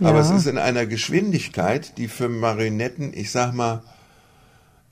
[0.00, 0.08] ja.
[0.08, 3.82] aber es ist in einer Geschwindigkeit, die für Marionetten, ich sag mal,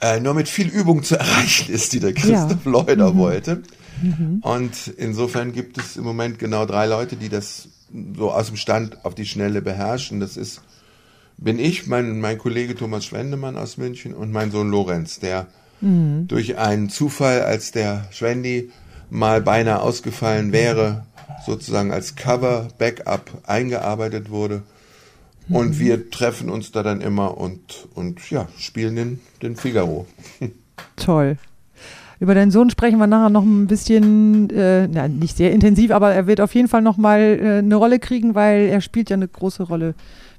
[0.01, 2.71] äh, nur mit viel Übung zu erreichen ist, die der Christoph ja.
[2.71, 3.19] Leuder mhm.
[3.19, 3.63] wollte.
[4.01, 4.39] Mhm.
[4.43, 7.69] Und insofern gibt es im Moment genau drei Leute, die das
[8.17, 10.21] so aus dem Stand auf die Schnelle beherrschen.
[10.21, 10.63] Das ist
[11.39, 15.49] bin ich, mein, mein Kollege Thomas Schwendemann aus München und mein Sohn Lorenz, der
[15.81, 16.29] mhm.
[16.29, 18.71] durch einen Zufall, als der Schwendi
[19.13, 21.05] mal beinahe ausgefallen wäre,
[21.45, 24.63] sozusagen als Cover, Backup eingearbeitet wurde.
[25.49, 25.79] Und mhm.
[25.79, 30.07] wir treffen uns da dann immer und, und ja, spielen den, den Figaro.
[30.97, 31.37] Toll.
[32.21, 36.15] Über deinen Sohn sprechen wir nachher noch ein bisschen, äh, na, nicht sehr intensiv, aber
[36.15, 39.17] er wird auf jeden Fall noch mal äh, eine Rolle kriegen, weil er spielt ja
[39.17, 39.95] eine große Rolle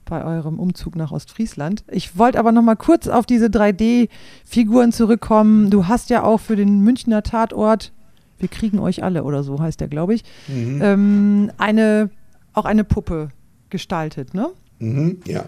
[0.06, 1.84] bei eurem Umzug nach Ostfriesland.
[1.92, 5.70] Ich wollte aber noch mal kurz auf diese 3D-Figuren zurückkommen.
[5.70, 7.92] Du hast ja auch für den Münchner Tatort,
[8.40, 10.82] wir kriegen euch alle oder so heißt der, glaube ich, mhm.
[10.82, 12.10] ähm, eine,
[12.54, 13.30] auch eine Puppe
[13.70, 14.50] gestaltet, ne?
[14.80, 15.46] Mhm, ja.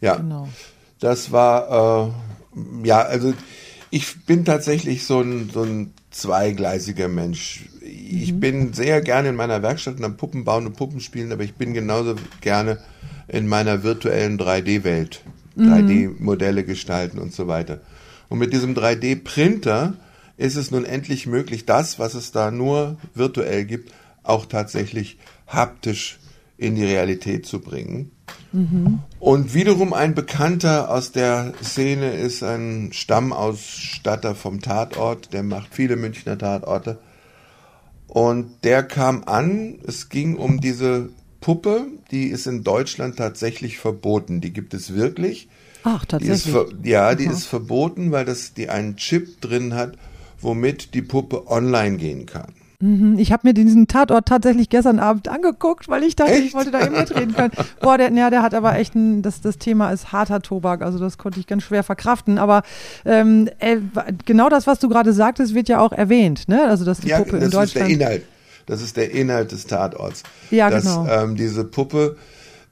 [0.00, 0.16] Ja.
[0.16, 0.48] Genau.
[1.00, 3.34] Das war, äh, ja, also
[3.90, 7.66] ich bin tatsächlich so ein, so ein zweigleisiger Mensch.
[7.80, 8.40] Ich mhm.
[8.40, 11.54] bin sehr gerne in meiner Werkstatt und am Puppen bauen und Puppen spielen, aber ich
[11.54, 12.78] bin genauso gerne
[13.28, 15.22] in meiner virtuellen 3D-Welt.
[15.58, 16.66] 3D-Modelle mhm.
[16.66, 17.80] gestalten und so weiter.
[18.28, 19.94] Und mit diesem 3D-Printer
[20.38, 26.18] ist es nun endlich möglich, das, was es da nur virtuell gibt, auch tatsächlich haptisch
[26.56, 28.12] in die Realität zu bringen.
[28.52, 29.00] Mhm.
[29.18, 35.96] Und wiederum ein Bekannter aus der Szene ist ein Stammausstatter vom Tatort, der macht viele
[35.96, 36.98] Münchner Tatorte.
[38.06, 44.40] Und der kam an, es ging um diese Puppe, die ist in Deutschland tatsächlich verboten.
[44.40, 45.48] Die gibt es wirklich.
[45.84, 46.54] Ach, tatsächlich.
[46.82, 47.32] Die ja, die Aha.
[47.32, 49.96] ist verboten, weil das die einen Chip drin hat,
[50.40, 52.54] womit die Puppe online gehen kann.
[52.80, 56.46] Mhm, ich habe mir diesen Tatort tatsächlich gestern Abend angeguckt, weil ich dachte, echt?
[56.46, 57.50] ich wollte da eben mitreden können.
[57.80, 61.00] Boah, der, ja, der hat aber echt ein, das, das Thema ist harter Tobak, also
[61.00, 62.38] das konnte ich ganz schwer verkraften.
[62.38, 62.62] Aber
[63.04, 63.78] ähm, äh,
[64.24, 66.68] genau das, was du gerade sagtest, wird ja auch erwähnt, ne?
[66.68, 67.66] Also dass die ja, Puppe in Deutschland.
[67.66, 68.22] Ist der Inhalt.
[68.66, 70.22] Das ist der Inhalt des Tatorts.
[70.52, 71.08] Ja, dass, genau.
[71.08, 72.16] Ähm, diese Puppe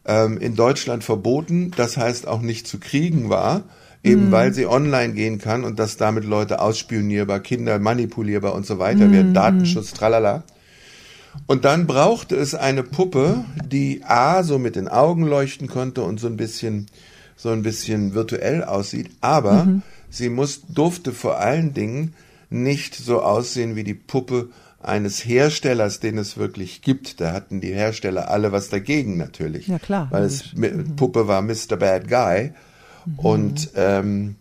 [0.05, 3.65] ähm, in Deutschland verboten, das heißt auch nicht zu kriegen war
[4.03, 4.33] eben mhm.
[4.33, 9.07] weil sie online gehen kann und dass damit Leute ausspionierbar, Kinder manipulierbar und so weiter
[9.07, 9.13] mhm.
[9.13, 10.45] werden, Datenschutz, tralala.
[11.47, 16.19] Und dann brauchte es eine Puppe, die A, so mit den Augen leuchten konnte und
[16.19, 16.87] so ein bisschen,
[17.37, 19.83] so ein bisschen virtuell aussieht, aber mhm.
[20.09, 22.15] sie muss, durfte vor allen Dingen
[22.49, 24.49] nicht so aussehen wie die Puppe
[24.87, 27.21] eines Herstellers, den es wirklich gibt.
[27.21, 29.67] Da hatten die Hersteller alle was dagegen natürlich.
[29.67, 30.09] Ja, klar.
[30.11, 30.97] Weil es mhm.
[30.97, 31.77] Puppe war Mr.
[31.77, 32.53] Bad Guy.
[33.07, 33.19] Mhm.
[33.19, 34.37] Und ähm,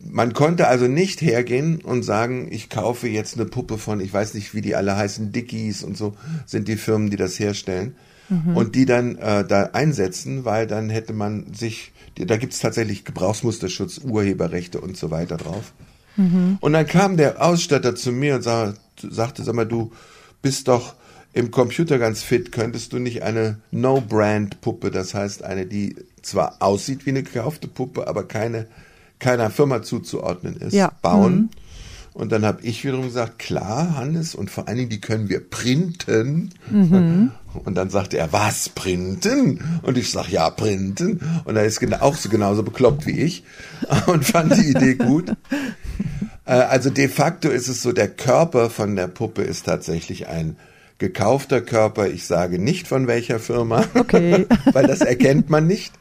[0.00, 4.34] man konnte also nicht hergehen und sagen, ich kaufe jetzt eine Puppe von, ich weiß
[4.34, 7.94] nicht, wie die alle heißen, Dickies und so sind die Firmen, die das herstellen.
[8.28, 8.56] Mhm.
[8.56, 13.04] Und die dann äh, da einsetzen, weil dann hätte man sich, da gibt es tatsächlich
[13.04, 15.72] Gebrauchsmusterschutz, Urheberrechte und so weiter drauf.
[16.16, 16.58] Mhm.
[16.60, 19.92] Und dann kam der Ausstatter zu mir und sag, sagte, sag mal, du
[20.42, 20.94] bist doch
[21.32, 25.96] im Computer ganz fit, könntest du nicht eine No-Brand-Puppe, das heißt eine, die
[26.28, 28.66] zwar aussieht wie eine gekaufte Puppe, aber keine
[29.18, 30.92] keiner Firma zuzuordnen ist, ja.
[31.02, 31.34] bauen.
[31.34, 31.48] Mhm.
[32.14, 35.38] Und dann habe ich wiederum gesagt, klar, Hannes, und vor allen Dingen, die können wir
[35.38, 36.50] printen.
[36.68, 37.30] Mhm.
[37.64, 39.62] Und dann sagte er, was, printen?
[39.82, 41.20] Und ich sage, ja, printen.
[41.44, 43.44] Und er ist auch so genauso bekloppt wie ich
[44.06, 45.32] und fand die Idee gut.
[46.44, 50.56] Äh, also de facto ist es so, der Körper von der Puppe ist tatsächlich ein
[50.98, 52.08] gekaufter Körper.
[52.08, 54.46] Ich sage nicht von welcher Firma, okay.
[54.72, 55.92] weil das erkennt man nicht.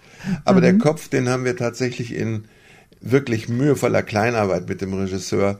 [0.46, 0.64] Aber mhm.
[0.64, 2.46] der Kopf, den haben wir tatsächlich in
[3.02, 5.60] wirklich mühevoller Kleinarbeit mit dem Regisseur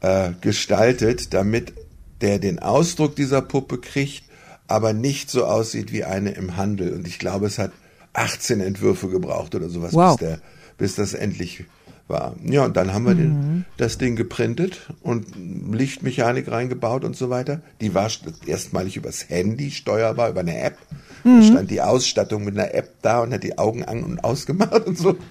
[0.00, 1.72] äh, gestaltet, damit
[2.20, 4.24] der den Ausdruck dieser Puppe kriegt,
[4.68, 6.92] aber nicht so aussieht wie eine im Handel.
[6.92, 7.72] Und ich glaube, es hat
[8.14, 10.16] 18 Entwürfe gebraucht oder sowas, wow.
[10.18, 10.38] bis, der,
[10.78, 11.64] bis das endlich
[12.08, 12.34] war.
[12.44, 13.18] Ja, und dann haben wir mhm.
[13.18, 15.26] den, das Ding geprintet und
[15.72, 17.60] Lichtmechanik reingebaut und so weiter.
[17.80, 18.08] Die war
[18.46, 20.78] erstmalig übers Handy steuerbar, über eine App.
[21.24, 21.40] Mhm.
[21.40, 24.86] Da stand die Ausstattung mit einer App da und hat die Augen an und ausgemacht
[24.86, 25.16] und so.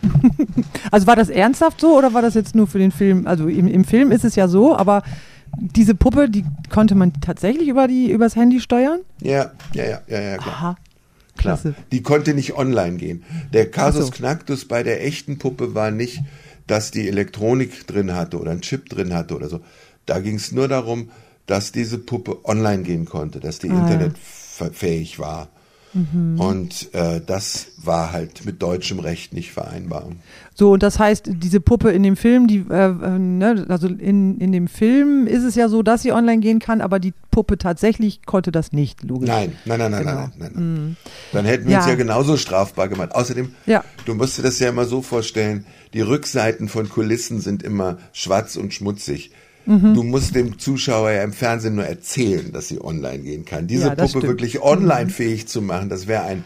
[0.92, 3.28] Also war das ernsthaft so oder war das jetzt nur für den Film?
[3.28, 5.02] Also im, im Film ist es ja so, aber
[5.58, 9.02] diese Puppe, die konnte man tatsächlich über die übers Handy steuern?
[9.20, 10.56] Ja, ja, ja, ja, ja klar.
[10.56, 10.78] Aha.
[11.38, 11.76] Klasse.
[11.92, 13.24] Die konnte nicht online gehen.
[13.52, 14.12] Der Kasus so.
[14.12, 16.22] Knacktus bei der echten Puppe war nicht,
[16.68, 19.62] dass die Elektronik drin hatte oder ein Chip drin hatte oder so.
[20.06, 21.10] Da ging es nur darum,
[21.46, 25.50] dass diese Puppe online gehen konnte, dass die ah, internetfähig war.
[25.96, 26.40] Mhm.
[26.40, 30.10] Und äh, das war halt mit deutschem Recht nicht vereinbar.
[30.54, 34.38] So, und das heißt, diese Puppe in dem Film, die, äh, äh, ne, also in,
[34.40, 37.58] in dem Film ist es ja so, dass sie online gehen kann, aber die Puppe
[37.58, 39.30] tatsächlich konnte das nicht, logisch.
[39.30, 40.16] Nein, nein, nein, nein, genau.
[40.16, 40.64] nein, nein, nein.
[40.74, 40.96] Mhm.
[41.32, 41.80] Dann hätten wir ja.
[41.80, 43.16] uns ja genauso strafbar gemacht.
[43.16, 43.82] Außerdem, ja.
[44.06, 48.58] du musst dir das ja immer so vorstellen, die Rückseiten von Kulissen sind immer schwarz
[48.58, 49.32] und schmutzig.
[49.66, 49.94] Mhm.
[49.94, 53.66] Du musst dem Zuschauer ja im Fernsehen nur erzählen, dass sie online gehen kann.
[53.66, 54.28] Diese ja, Puppe stimmt.
[54.28, 56.44] wirklich online fähig zu machen, das wäre ein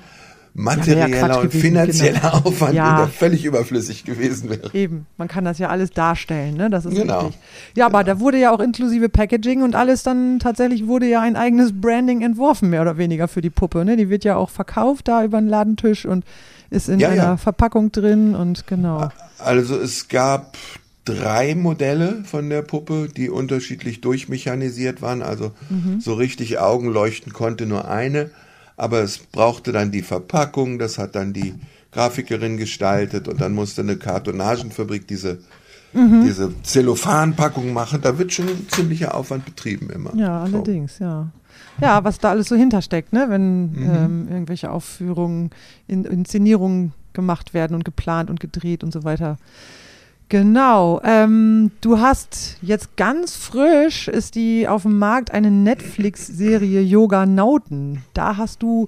[0.60, 2.34] materieller ja, und gewesen, finanzieller genau.
[2.45, 2.98] Aufwand, Ja.
[2.98, 4.74] der völlig überflüssig gewesen wäre.
[4.74, 6.69] Eben, man kann das ja alles darstellen, ne?
[6.69, 7.19] Das ist Genau.
[7.28, 7.39] richtig.
[7.76, 11.36] Ja, aber da wurde ja auch inklusive Packaging und alles dann tatsächlich wurde ja ein
[11.36, 13.95] eigenes Branding entworfen, mehr oder weniger für die Puppe, ne?
[13.95, 16.26] Die wird ja auch verkauft da über den Ladentisch und
[16.69, 17.38] ist in Ja, einer ja.
[17.38, 19.10] Verpackung drin und genau.
[19.39, 20.58] Also es gab
[21.06, 25.22] drei Modelle von der Puppe, die unterschiedlich durchmechanisiert waren.
[25.24, 26.00] Also Mhm.
[26.02, 28.30] so richtig Augen leuchten konnte nur eine.
[28.80, 31.54] Aber es brauchte dann die Verpackung, das hat dann die
[31.92, 35.39] Grafikerin gestaltet und dann musste eine Kartonagenfabrik diese,
[35.92, 36.24] Mhm.
[36.24, 38.02] diese Zellophanpackung machen.
[38.02, 40.15] Da wird schon ein ziemlicher Aufwand betrieben immer.
[40.15, 40.58] Ja, So.
[40.58, 41.30] allerdings, ja.
[41.82, 43.26] Ja, was da alles so hintersteckt, ne?
[43.30, 43.89] wenn Mhm.
[43.96, 45.50] ähm, irgendwelche Aufführungen,
[45.88, 49.38] in, Inszenierungen gemacht werden und geplant und gedreht und so weiter.
[50.30, 51.02] Genau.
[51.04, 58.04] Ähm, du hast jetzt ganz frisch ist die auf dem Markt eine Netflix-Serie Yoga Nauten.
[58.13, 58.88] Da hast du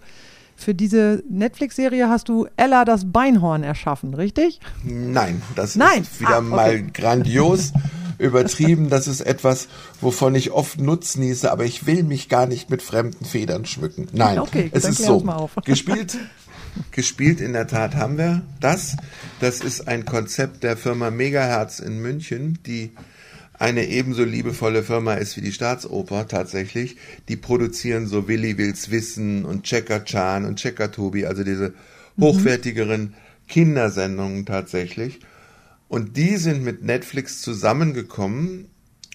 [0.56, 4.60] für diese Netflix-Serie hast du Ella das Beinhorn erschaffen, richtig?
[4.84, 6.04] Nein, das Nein.
[6.04, 6.48] ist wieder Ah, okay.
[6.50, 7.74] mal grandios
[8.20, 8.90] übertrieben.
[8.92, 9.68] Das ist etwas,
[10.00, 14.08] wovon ich oft Nutznieße, aber ich will mich gar nicht mit fremden Federn schmücken.
[14.14, 15.16] Nein, Okay, es ist so.
[15.16, 15.56] uns mal auf.
[15.66, 16.16] Gespielt,
[16.92, 18.96] gespielt in der Tat haben wir das.
[19.40, 22.92] Das ist ein Konzept der Firma Megahertz in München, die
[23.62, 26.98] eine ebenso liebevolle Firma ist wie die Staatsoper tatsächlich.
[27.28, 31.74] Die produzieren so Willi Wills Wissen und Checker Chan und Checker Tobi, also diese
[32.20, 33.14] hochwertigeren
[33.48, 35.20] Kindersendungen tatsächlich.
[35.88, 38.70] Und die sind mit Netflix zusammengekommen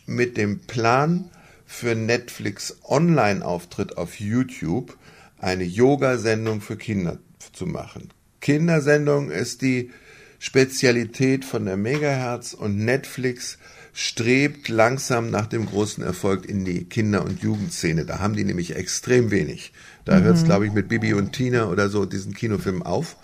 [0.07, 1.31] mit dem Plan
[1.65, 4.97] für Netflix Online-Auftritt auf YouTube
[5.39, 7.19] eine Yoga-Sendung für Kinder
[7.53, 8.11] zu machen.
[8.41, 9.91] Kindersendung ist die
[10.39, 13.59] Spezialität von der Megahertz und Netflix
[13.93, 18.05] strebt langsam nach dem großen Erfolg in die Kinder- und Jugendszene.
[18.05, 19.73] Da haben die nämlich extrem wenig.
[20.05, 23.17] Da hört es, glaube ich, mit Bibi und Tina oder so diesen Kinofilm auf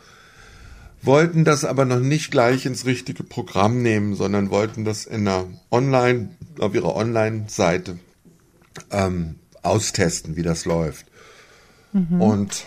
[1.03, 5.47] wollten das aber noch nicht gleich ins richtige Programm nehmen, sondern wollten das in einer
[5.71, 7.99] Online, auf ihrer Online-Seite
[8.91, 11.07] ähm, austesten, wie das läuft.
[11.93, 12.65] Und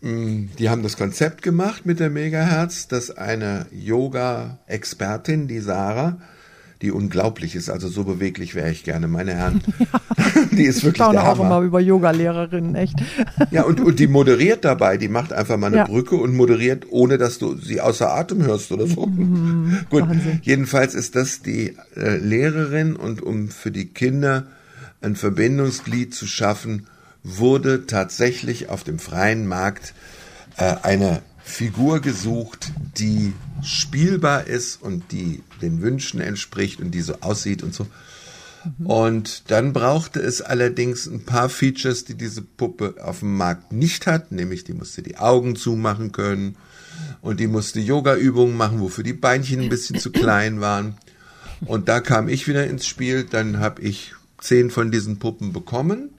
[0.00, 6.18] mh, die haben das Konzept gemacht mit der Megahertz, dass eine Yoga-Expertin, die Sarah,
[6.82, 9.62] die unglaublich ist, also so beweglich wäre ich gerne, meine Herren,
[10.52, 11.56] die ist Ich wirklich staune der auch Hammer.
[11.56, 12.96] immer über Yoga-Lehrerinnen, echt.
[13.50, 14.96] Ja, und, und die moderiert dabei.
[14.96, 15.84] Die macht einfach mal eine Ja.
[15.86, 19.02] Brücke und moderiert, ohne dass du sie außer Atem hörst oder so.
[19.06, 19.78] Gut, Mhm.
[19.90, 20.38] Wahnsinn.
[20.42, 24.46] jedenfalls ist das die äh, Lehrerin und um für die Kinder
[25.02, 26.86] ein Verbindungsglied zu schaffen,
[27.24, 29.94] wurde tatsächlich auf dem freien Markt
[30.56, 33.32] äh, eine Figur gesucht, die
[33.62, 37.86] spielbar ist und die den Wünschen entspricht und die so aussieht und so.
[38.82, 44.06] Und dann brauchte es allerdings ein paar Features, die diese Puppe auf dem Markt nicht
[44.06, 46.56] hat, nämlich die musste die Augen zumachen können
[47.20, 50.96] und die musste Yoga-Übungen machen, wofür die Beinchen ein bisschen zu klein waren.
[51.66, 56.13] Und da kam ich wieder ins Spiel, dann habe ich zehn von diesen Puppen bekommen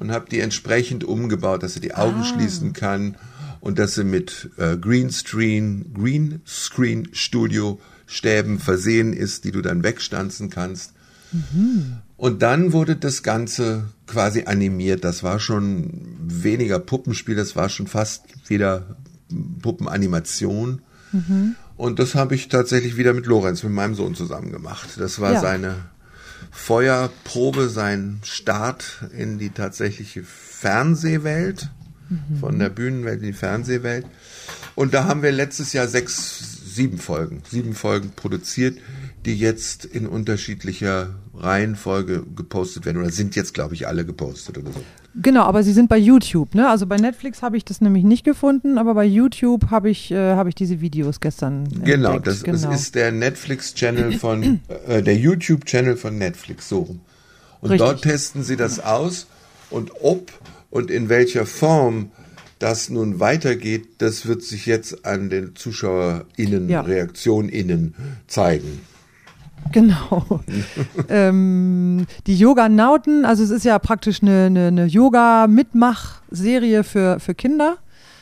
[0.00, 3.16] und habe die entsprechend umgebaut, dass sie die Augen schließen kann
[3.60, 10.50] und dass sie mit äh, Greenscreen, Greenscreen Studio Stäben versehen ist, die du dann wegstanzen
[10.50, 10.94] kannst.
[12.16, 15.04] Und dann wurde das Ganze quasi animiert.
[15.04, 18.96] Das war schon weniger Puppenspiel, das war schon fast wieder
[19.62, 20.82] Puppenanimation.
[21.76, 24.88] Und das habe ich tatsächlich wieder mit Lorenz, mit meinem Sohn zusammen gemacht.
[24.98, 25.40] Das war Ja.
[25.40, 25.76] seine
[26.50, 31.70] Feuerprobe, sein Start in die tatsächliche Fernsehwelt,
[32.40, 34.04] von der Bühnenwelt in die Fernsehwelt.
[34.74, 38.78] Und da haben wir letztes Jahr sechs, sieben Folgen, sieben Folgen produziert,
[39.24, 44.72] die jetzt in unterschiedlicher Reihenfolge gepostet werden oder sind jetzt, glaube ich, alle gepostet oder
[44.72, 44.80] so.
[45.16, 46.68] Genau, aber sie sind bei YouTube, ne?
[46.68, 50.34] Also bei Netflix habe ich das nämlich nicht gefunden, aber bei YouTube habe ich, äh,
[50.34, 52.26] habe ich diese Videos gestern Genau, entdeckt.
[52.28, 52.72] das genau.
[52.72, 57.00] ist der Netflix-Channel von, äh, der YouTube-Channel von Netflix, so rum.
[57.60, 57.88] Und Richtig.
[57.88, 59.26] dort testen sie das aus
[59.70, 60.30] und ob
[60.70, 62.10] und in welcher Form
[62.60, 66.82] das nun weitergeht, das wird sich jetzt an den ZuschauerInnen, Ja.
[66.82, 67.94] ReaktionInnen
[68.28, 68.80] zeigen.
[69.72, 70.40] Genau.
[71.08, 77.76] ähm, die Yoga-Nauten, also es ist ja praktisch eine, eine, eine Yoga-Mitmach-Serie für, für Kinder.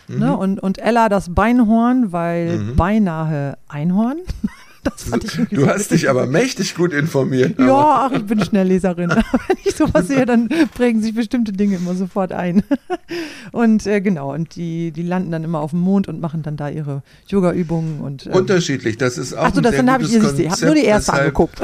[0.09, 0.19] Mhm.
[0.19, 0.37] Ne?
[0.37, 4.19] Und, und Ella das Beinhorn, weil beinahe Einhorn.
[4.85, 7.59] Das fand ich irgendwie Du so hast dich aber mächtig gut informiert.
[7.59, 9.11] aber- Ja, ach, ich bin Schnellleserin.
[9.49, 12.63] Wenn ich sowas sehe, dann prägen sich bestimmte Dinge immer sofort ein.
[13.53, 16.57] Und äh, genau, und die, die landen dann immer auf dem Mond und machen dann
[16.59, 20.39] da ihre Yoga-Übungen und ähm, Unterschiedlich, das ist auch Achso, das dann habe ich, gutes
[20.39, 21.61] ich habe nur die Konzept, erste deshalb- angeguckt.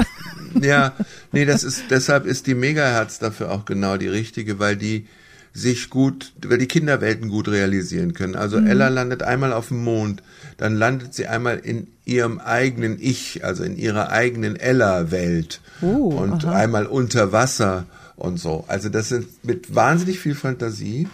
[0.62, 0.93] Ja,
[1.33, 5.07] nee, das ist, deshalb ist die Megahertz dafür auch genau die richtige, weil die
[5.55, 8.35] sich gut, weil die Kinderwelten gut realisieren können.
[8.35, 8.67] Also mhm.
[8.67, 10.23] Ella landet einmal auf dem Mond,
[10.57, 16.45] dann landet sie einmal in ihrem eigenen Ich, also in ihrer eigenen Ella-Welt oh, und
[16.45, 16.53] aha.
[16.53, 17.87] einmal unter Wasser
[18.17, 18.65] und so.
[18.67, 21.09] Also das sind mit wahnsinnig viel Fantasie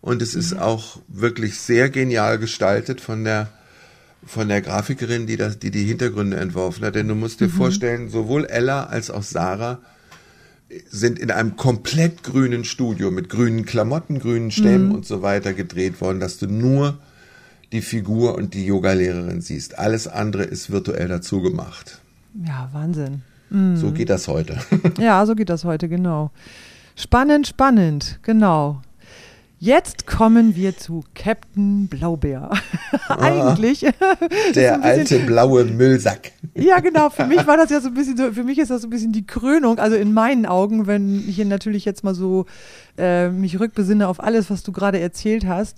[0.00, 0.60] und es ist mhm.
[0.60, 3.48] auch wirklich sehr genial gestaltet von der
[4.24, 6.94] von der Grafikerin, die das, die die Hintergründe entworfen hat.
[6.94, 7.52] Denn du musst dir mhm.
[7.52, 9.78] vorstellen, sowohl Ella als auch Sarah
[10.88, 14.94] sind in einem komplett grünen Studio mit grünen Klamotten, grünen Stämmen mhm.
[14.94, 16.98] und so weiter gedreht worden, dass du nur
[17.72, 19.78] die Figur und die Yogalehrerin siehst.
[19.78, 22.00] Alles andere ist virtuell dazu gemacht.
[22.46, 23.22] Ja, Wahnsinn.
[23.50, 23.76] Mhm.
[23.76, 24.58] So geht das heute.
[24.98, 26.30] ja, so geht das heute, genau.
[26.96, 28.82] Spannend, spannend, genau.
[29.62, 32.48] Jetzt kommen wir zu Captain Blaubeer.
[33.08, 33.80] Eigentlich.
[34.54, 36.32] Der alte blaue Müllsack.
[36.54, 37.10] ja, genau.
[37.10, 38.90] Für mich war das ja so ein bisschen so, für mich ist das so ein
[38.90, 39.78] bisschen die Krönung.
[39.78, 42.46] Also in meinen Augen, wenn ich hier natürlich jetzt mal so
[42.96, 45.76] äh, mich rückbesinne auf alles, was du gerade erzählt hast,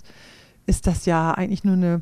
[0.65, 2.01] ist das ja eigentlich nur eine,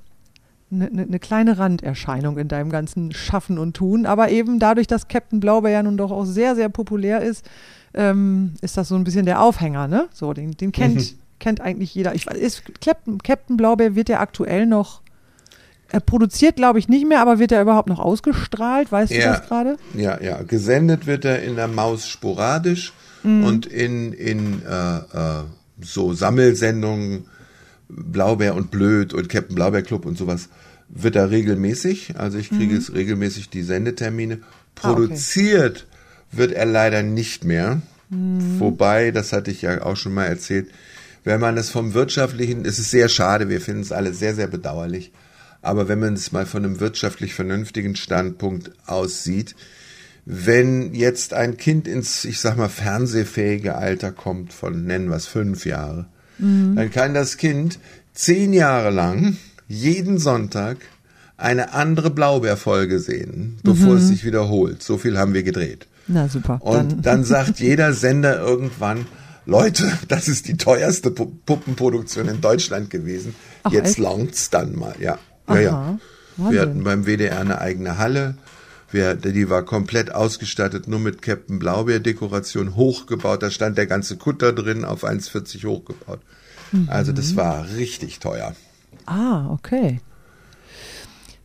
[0.71, 4.05] eine, eine kleine Randerscheinung in deinem ganzen Schaffen und Tun.
[4.05, 7.43] Aber eben dadurch, dass Captain Blaubeer ja nun doch auch sehr, sehr populär ist,
[7.95, 10.09] ähm, ist das so ein bisschen der Aufhänger, ne?
[10.13, 12.15] So, den, den kennt, mhm kennt eigentlich jeder.
[12.15, 15.01] Ich ist Captain, Captain Blaubeer wird der aktuell noch
[15.89, 18.93] er produziert, glaube ich, nicht mehr, aber wird er überhaupt noch ausgestrahlt?
[18.93, 19.77] Weißt ja, du das gerade?
[19.93, 20.41] Ja, ja.
[20.41, 23.43] Gesendet wird er in der Maus sporadisch mhm.
[23.43, 25.43] und in, in äh, äh,
[25.81, 27.25] so Sammelsendungen,
[27.89, 30.47] Blaubeer und Blöd und Captain Blaubeer Club und sowas,
[30.87, 32.13] wird er regelmäßig.
[32.17, 32.79] Also ich kriege mhm.
[32.79, 34.39] es regelmäßig die Sendetermine.
[34.75, 35.93] Produziert ah,
[36.29, 36.37] okay.
[36.37, 37.81] wird er leider nicht mehr.
[38.09, 38.59] Mhm.
[38.59, 40.69] Wobei, das hatte ich ja auch schon mal erzählt,
[41.23, 44.47] wenn man es vom wirtschaftlichen, es ist sehr schade, wir finden es alle sehr, sehr
[44.47, 45.11] bedauerlich,
[45.61, 49.55] aber wenn man es mal von einem wirtschaftlich vernünftigen Standpunkt aussieht,
[50.25, 55.27] wenn jetzt ein Kind ins, ich sag mal, fernsehfähige Alter kommt von, nennen wir es,
[55.27, 56.05] fünf Jahre,
[56.37, 56.75] mhm.
[56.75, 57.79] dann kann das Kind
[58.13, 60.77] zehn Jahre lang jeden Sonntag
[61.37, 63.97] eine andere Blaubeerfolge sehen, bevor mhm.
[63.97, 64.83] es sich wiederholt.
[64.83, 65.87] So viel haben wir gedreht.
[66.07, 66.59] Na super.
[66.61, 69.05] Und dann, dann sagt jeder Sender irgendwann,
[69.51, 73.35] Leute, das ist die teuerste Puppenproduktion in Deutschland gewesen.
[73.63, 75.19] Ach, Jetzt langt's dann mal, ja.
[75.47, 75.99] Ja, ja.
[76.37, 78.35] Wir hatten beim WDR eine eigene Halle.
[78.91, 83.43] Wir, die war komplett ausgestattet, nur mit Captain Blaubeer-Dekoration hochgebaut.
[83.43, 86.19] Da stand der ganze Kutter drin, auf 1,40 hochgebaut.
[86.71, 86.87] Mhm.
[86.89, 88.55] Also das war richtig teuer.
[89.05, 89.99] Ah, okay.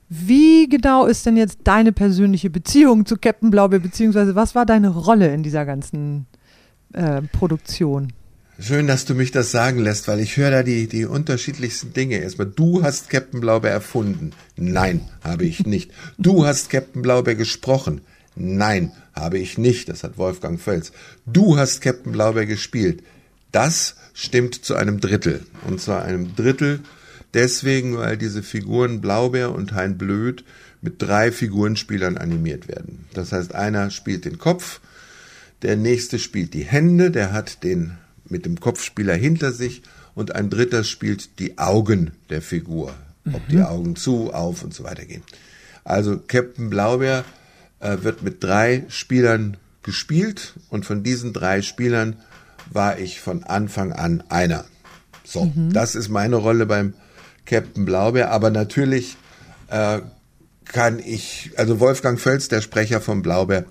[0.08, 4.88] Wie genau ist denn jetzt deine persönliche Beziehung zu Captain Blaubeer, beziehungsweise was war deine
[4.88, 6.26] Rolle in dieser ganzen
[6.96, 8.12] äh, Produktion.
[8.58, 12.16] Schön, dass du mich das sagen lässt, weil ich höre da die, die unterschiedlichsten Dinge.
[12.16, 14.32] Erstmal, du hast Captain Blaubeer erfunden.
[14.56, 15.90] Nein, habe ich nicht.
[16.16, 18.00] Du hast Captain Blaubeer gesprochen.
[18.34, 19.90] Nein, habe ich nicht.
[19.90, 20.92] Das hat Wolfgang Völz.
[21.26, 23.02] Du hast Captain Blaubeer gespielt.
[23.52, 25.44] Das stimmt zu einem Drittel.
[25.66, 26.80] Und zwar einem Drittel
[27.34, 30.44] deswegen, weil diese Figuren Blaubeer und Hein Blöd
[30.80, 33.04] mit drei Figurenspielern animiert werden.
[33.12, 34.80] Das heißt, einer spielt den Kopf,
[35.62, 37.98] der nächste spielt die Hände, der hat den
[38.28, 39.82] mit dem Kopfspieler hinter sich
[40.14, 42.94] und ein dritter spielt die Augen der Figur.
[43.32, 43.64] Ob die mhm.
[43.64, 45.22] Augen zu, auf und so weiter gehen.
[45.82, 47.24] Also Captain Blaubeer
[47.80, 52.16] äh, wird mit drei Spielern gespielt und von diesen drei Spielern
[52.70, 54.64] war ich von Anfang an einer.
[55.24, 55.72] So, mhm.
[55.72, 56.94] das ist meine Rolle beim
[57.46, 59.16] Captain Blaubeer, aber natürlich
[59.68, 60.00] äh,
[60.64, 63.64] kann ich, also Wolfgang Völz, der Sprecher von Blaubeer,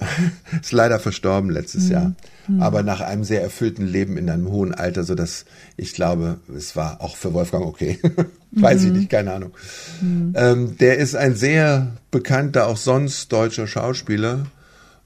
[0.60, 1.90] ist leider verstorben letztes mhm.
[1.90, 2.14] Jahr.
[2.48, 2.62] Mhm.
[2.62, 5.44] Aber nach einem sehr erfüllten Leben in einem hohen Alter, so dass
[5.76, 7.98] ich glaube, es war auch für Wolfgang okay.
[8.52, 8.86] Weiß mhm.
[8.86, 9.52] ich nicht, keine Ahnung.
[10.00, 10.32] Mhm.
[10.36, 14.46] Ähm, der ist ein sehr bekannter, auch sonst deutscher Schauspieler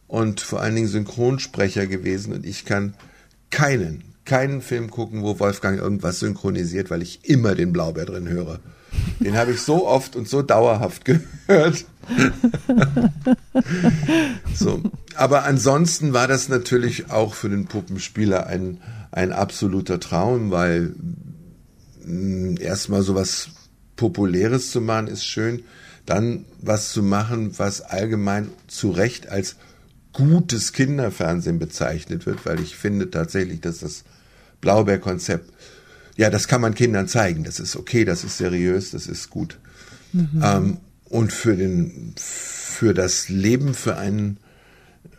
[0.07, 2.33] und vor allen Dingen Synchronsprecher gewesen.
[2.33, 2.95] Und ich kann
[3.51, 8.61] keinen, keinen Film gucken, wo Wolfgang irgendwas synchronisiert, weil ich immer den Blaubeer drin höre.
[9.21, 11.05] Den habe ich so oft und so dauerhaft
[11.47, 11.85] gehört.
[14.55, 14.83] so.
[15.17, 18.81] Aber ansonsten war das natürlich auch für den Puppenspieler ein,
[19.13, 20.95] ein absoluter Traum, weil
[22.05, 23.49] mm, erstmal so was
[23.97, 25.63] Populäres zu machen ist schön,
[26.05, 29.57] dann was zu machen, was allgemein zu Recht als
[30.13, 34.05] gutes Kinderfernsehen bezeichnet wird, weil ich finde tatsächlich, dass das
[34.61, 35.51] Blaubeer-Konzept
[36.17, 37.45] ja, das kann man Kindern zeigen.
[37.45, 39.59] Das ist okay, das ist seriös, das ist gut.
[40.13, 40.43] Mhm.
[40.43, 44.39] Ähm, und für den, für das Leben, für einen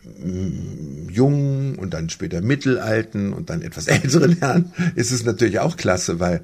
[0.04, 5.76] mm, jungen und dann später mittelalten und dann etwas älteren Herrn ist es natürlich auch
[5.76, 6.42] klasse, weil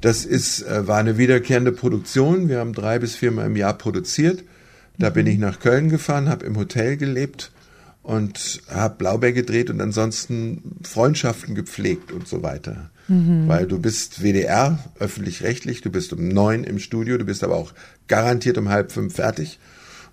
[0.00, 2.48] das ist, äh, war eine wiederkehrende Produktion.
[2.48, 4.44] Wir haben drei bis viermal im Jahr produziert.
[4.98, 5.14] Da mhm.
[5.14, 7.50] bin ich nach Köln gefahren, habe im Hotel gelebt
[8.04, 12.90] und habe Blaubeer gedreht und ansonsten Freundschaften gepflegt und so weiter.
[13.08, 13.48] Mhm.
[13.48, 17.72] Weil du bist WDR, öffentlich-rechtlich, du bist um neun im Studio, du bist aber auch
[18.06, 19.58] garantiert um halb fünf fertig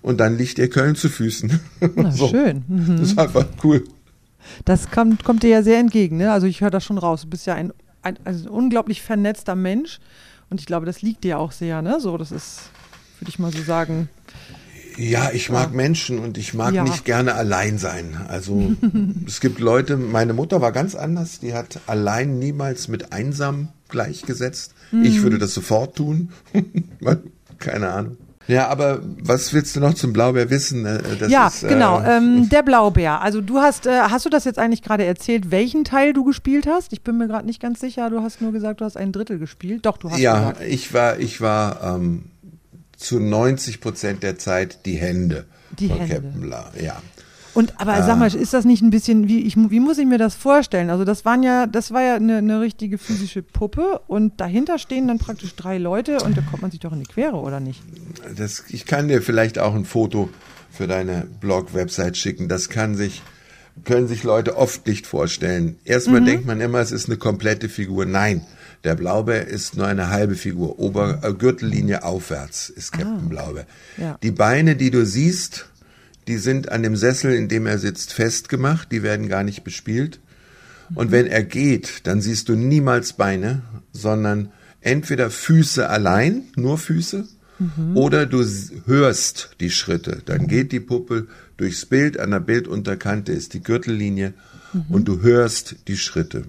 [0.00, 1.60] und dann liegt dir Köln zu Füßen.
[1.94, 2.28] Na, so.
[2.28, 2.64] Schön.
[2.66, 2.96] Mhm.
[2.96, 3.84] Das ist einfach cool.
[4.64, 6.32] Das kommt, kommt dir ja sehr entgegen, ne?
[6.32, 7.22] Also ich höre das schon raus.
[7.22, 10.00] Du bist ja ein, ein, also ein unglaublich vernetzter Mensch
[10.48, 12.00] und ich glaube, das liegt dir auch sehr, ne?
[12.00, 12.70] So, das ist,
[13.20, 14.08] würde ich mal so sagen.
[14.96, 15.76] Ja, ich mag ja.
[15.76, 16.82] Menschen und ich mag ja.
[16.82, 18.16] nicht gerne allein sein.
[18.28, 18.72] Also
[19.26, 24.74] es gibt Leute, meine Mutter war ganz anders, die hat allein niemals mit einsam gleichgesetzt.
[24.90, 25.04] Mhm.
[25.04, 26.30] Ich würde das sofort tun.
[27.58, 28.16] Keine Ahnung.
[28.48, 30.84] Ja, aber was willst du noch zum Blaubeer wissen?
[30.84, 32.00] Äh, das ja, ist, genau.
[32.00, 33.20] Äh, ähm, der Blaubeer.
[33.20, 36.66] Also du hast, äh, hast du das jetzt eigentlich gerade erzählt, welchen Teil du gespielt
[36.66, 36.92] hast?
[36.92, 38.10] Ich bin mir gerade nicht ganz sicher.
[38.10, 39.86] Du hast nur gesagt, du hast ein Drittel gespielt.
[39.86, 40.18] Doch, du hast.
[40.18, 40.60] Ja, gesagt.
[40.68, 42.24] ich war, ich war ähm,
[43.02, 45.44] zu 90 Prozent der Zeit die Hände
[45.78, 46.14] die von Hände.
[46.14, 46.84] Captain.
[46.84, 47.02] Ja.
[47.54, 48.02] Und aber ah.
[48.02, 50.88] sag mal, ist das nicht ein bisschen, wie, ich, wie muss ich mir das vorstellen?
[50.88, 55.08] Also das waren ja, das war ja eine, eine richtige physische Puppe und dahinter stehen
[55.08, 57.82] dann praktisch drei Leute und da kommt man sich doch in die Quere, oder nicht?
[58.36, 60.30] Das, ich kann dir vielleicht auch ein Foto
[60.70, 62.48] für deine Blog-Website schicken.
[62.48, 63.22] Das kann sich,
[63.84, 65.76] können sich Leute oft nicht vorstellen.
[65.84, 66.26] Erstmal mhm.
[66.26, 68.06] denkt man immer, es ist eine komplette Figur.
[68.06, 68.46] Nein.
[68.84, 70.78] Der Blaubeer ist nur eine halbe Figur.
[70.78, 73.66] Ober äh, Gürtellinie aufwärts ist Captain ah, Blaubeer.
[73.96, 74.18] Ja.
[74.22, 75.66] Die Beine, die du siehst,
[76.26, 80.20] die sind an dem Sessel, in dem er sitzt, festgemacht, die werden gar nicht bespielt.
[80.94, 83.62] Und wenn er geht, dann siehst du niemals Beine,
[83.92, 87.26] sondern entweder Füße allein, nur Füße,
[87.58, 87.96] mhm.
[87.96, 88.44] oder du
[88.86, 90.22] hörst die Schritte.
[90.24, 94.34] Dann geht die Puppe durchs Bild, an der Bildunterkante ist die Gürtellinie
[94.72, 94.84] mhm.
[94.88, 96.44] und du hörst die Schritte.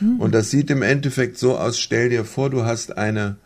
[0.00, 0.20] Mhm.
[0.20, 3.36] Und das sieht im Endeffekt so aus, stell dir vor, du hast eine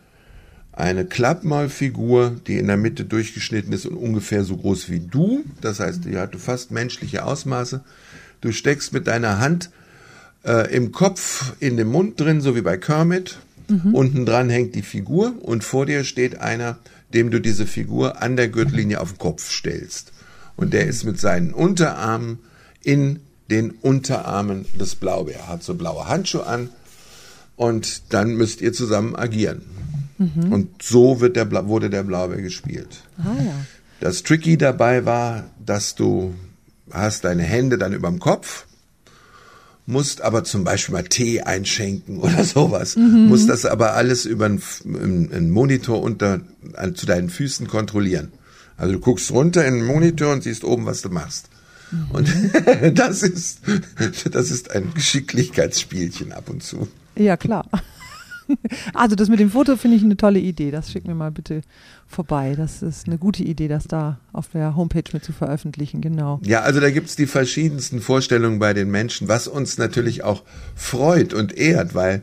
[0.73, 5.45] eine Klappmalfigur, die in der Mitte durchgeschnitten ist und ungefähr so groß wie du.
[5.61, 7.83] Das heißt, die hatte fast menschliche Ausmaße.
[8.41, 9.71] Du steckst mit deiner Hand
[10.45, 13.39] äh, im Kopf in dem Mund drin, so wie bei Kermit.
[13.69, 13.95] Mhm.
[13.95, 16.79] Unten dran hängt die Figur und vor dir steht einer,
[17.13, 20.13] dem du diese Figur an der Gürtellinie auf den Kopf stellst.
[20.57, 22.39] Und der ist mit seinen Unterarmen
[22.83, 23.21] in
[23.51, 25.49] den Unterarmen des Blaubeer.
[25.49, 26.71] Hat so blaue Handschuhe an
[27.57, 29.63] und dann müsst ihr zusammen agieren.
[30.19, 30.53] Mhm.
[30.53, 33.03] Und so wird der, wurde der Blaubeer gespielt.
[33.19, 33.55] Ah, ja.
[34.01, 36.35] Das Tricky dabei war, dass du
[36.91, 38.67] hast deine Hände dann überm Kopf,
[39.87, 43.27] musst aber zum Beispiel mal Tee einschenken oder sowas, mhm.
[43.29, 46.41] musst das aber alles über einen, einen Monitor unter,
[46.95, 48.33] zu deinen Füßen kontrollieren.
[48.77, 51.50] Also du guckst runter in den Monitor und siehst oben, was du machst.
[52.13, 52.29] Und
[52.99, 53.61] das ist,
[54.31, 56.89] das ist ein Geschicklichkeitsspielchen ab und zu.
[57.17, 57.67] Ja, klar.
[58.95, 60.71] Also das mit dem Foto finde ich eine tolle Idee.
[60.71, 61.63] Das schick mir mal bitte
[62.07, 62.55] vorbei.
[62.57, 66.41] Das ist eine gute Idee, das da auf der Homepage mit zu veröffentlichen, genau.
[66.45, 70.43] Ja, also da gibt es die verschiedensten Vorstellungen bei den Menschen, was uns natürlich auch
[70.75, 72.23] freut und ehrt, weil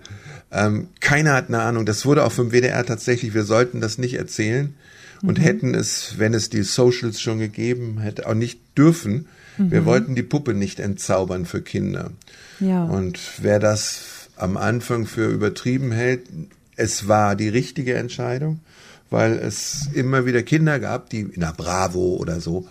[0.52, 1.86] ähm, keiner hat eine Ahnung.
[1.86, 4.74] Das wurde auch vom WDR tatsächlich, wir sollten das nicht erzählen
[5.22, 5.44] und mhm.
[5.44, 9.28] hätten es, wenn es die Socials schon gegeben hätte, auch nicht dürfen.
[9.58, 9.72] Mhm.
[9.72, 12.12] Wir wollten die Puppe nicht entzaubern für Kinder.
[12.60, 12.84] Ja.
[12.84, 16.30] Und wer das am Anfang für übertrieben hält.
[16.76, 18.60] Es war die richtige Entscheidung,
[19.10, 22.68] weil es immer wieder Kinder gab, die in der Bravo oder so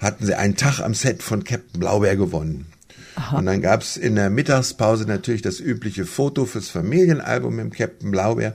[0.00, 2.66] hatten sie einen Tag am Set von Captain Blaubeer gewonnen.
[3.14, 3.38] Aha.
[3.38, 8.54] Und dann gab's in der Mittagspause natürlich das übliche Foto fürs Familienalbum mit Captain Blaubeer.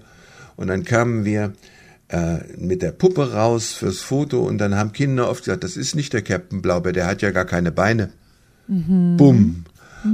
[0.58, 1.54] Und dann kamen wir
[2.10, 5.96] äh, mit der Puppe raus fürs Foto und dann haben Kinder oft gesagt, das ist
[5.96, 8.12] nicht der Captain Blaubeer, der hat ja gar keine Beine.
[8.68, 9.18] Mhm.
[9.18, 9.66] Bumm.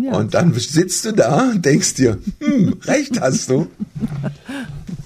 [0.04, 3.68] Ja, und dann sitzt du da und denkst dir, hm, recht hast du.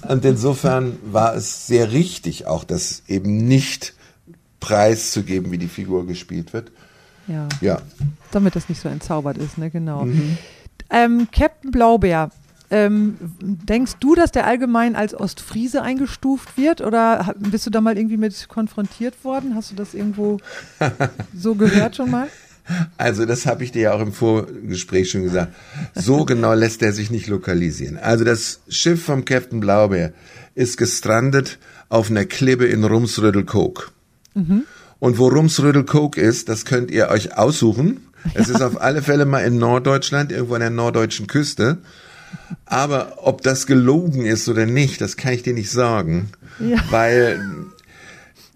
[0.08, 3.94] Und insofern war es sehr richtig, auch das eben nicht
[4.58, 6.72] preiszugeben, wie die Figur gespielt wird.
[7.28, 7.48] Ja.
[7.60, 7.82] ja.
[8.30, 10.06] Damit das nicht so entzaubert ist, ne, genau.
[10.06, 10.38] Mhm.
[10.90, 12.30] Ähm, Captain Blaubeer,
[12.70, 17.98] ähm, denkst du, dass der allgemein als Ostfriese eingestuft wird oder bist du da mal
[17.98, 19.54] irgendwie mit konfrontiert worden?
[19.54, 20.38] Hast du das irgendwo
[21.34, 22.28] so gehört schon mal?
[22.96, 25.52] Also das habe ich dir ja auch im Vorgespräch schon gesagt.
[25.94, 27.98] So genau lässt er sich nicht lokalisieren.
[27.98, 30.12] Also das Schiff vom Captain Blaubeer
[30.54, 31.58] ist gestrandet
[31.88, 33.90] auf einer Klippe in Rumsrödelkoog.
[34.34, 34.64] Mhm.
[35.00, 38.06] Und wo Rumsrödelkoog ist, das könnt ihr euch aussuchen.
[38.34, 41.78] Es ist auf alle Fälle mal in Norddeutschland, irgendwo an der norddeutschen Küste.
[42.66, 46.30] Aber ob das gelogen ist oder nicht, das kann ich dir nicht sagen.
[46.60, 46.78] Ja.
[46.90, 47.40] Weil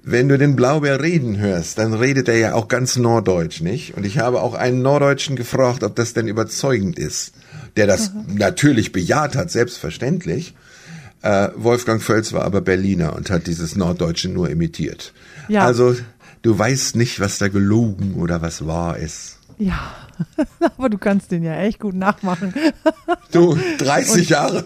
[0.04, 3.96] wenn du den Blaubeer reden hörst, dann redet er ja auch ganz norddeutsch, nicht?
[3.96, 7.32] Und ich habe auch einen Norddeutschen gefragt, ob das denn überzeugend ist,
[7.76, 8.34] der das mhm.
[8.36, 10.54] natürlich bejaht hat, selbstverständlich.
[11.22, 15.14] Äh, Wolfgang Völz war aber Berliner und hat dieses Norddeutsche nur imitiert.
[15.48, 15.64] Ja.
[15.64, 15.96] Also
[16.42, 19.38] du weißt nicht, was da gelogen oder was wahr ist.
[19.58, 19.94] Ja,
[20.78, 22.52] aber du kannst den ja echt gut nachmachen.
[23.32, 24.64] Du, 30 Jahre.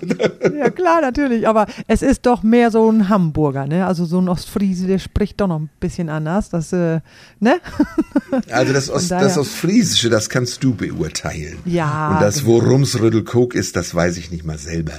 [0.54, 1.48] Ja, klar, natürlich.
[1.48, 3.86] Aber es ist doch mehr so ein Hamburger, ne?
[3.86, 6.50] Also so ein Ostfriese, der spricht doch noch ein bisschen anders.
[6.50, 7.00] Das, äh,
[7.40, 7.60] ne?
[8.50, 11.58] Also das, Ost, daher- das Ostfriesische, das kannst du beurteilen.
[11.64, 12.62] Ja, Und das, genau.
[12.62, 14.92] worum's Rüttelkok ist, das weiß ich nicht mal selber.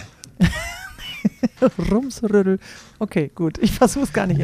[1.91, 2.57] Rumsrüttel.
[2.97, 3.57] Okay, gut.
[3.59, 4.41] Ich versuche es gar nicht.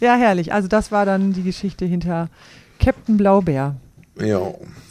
[0.00, 0.52] Ja, herrlich.
[0.52, 2.28] Also das war dann die Geschichte hinter
[2.78, 3.76] Captain Blaubeer.
[4.20, 4.40] Ja.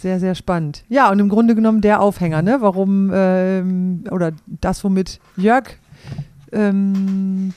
[0.01, 0.83] Sehr, sehr spannend.
[0.89, 2.57] Ja, und im Grunde genommen der Aufhänger, ne?
[2.61, 5.65] Warum, ähm, oder das, womit Jörg,
[6.51, 7.53] ähm,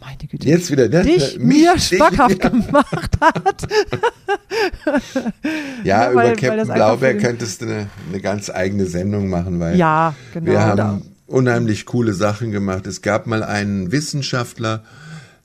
[0.00, 1.02] meine Güte, Jetzt wieder, ne?
[1.02, 3.66] dich Mich- mir dich- schmackhaft gemacht hat.
[4.84, 4.92] Ja,
[5.84, 9.76] Ja, über weil- weil Captain Blaubeer könntest du eine, eine ganz eigene Sendung machen, weil
[9.76, 10.46] Ja, genau.
[10.50, 12.86] wir haben Da- unheimlich coole Sachen gemacht.
[12.86, 14.82] Es gab mal einen Wissenschaftler,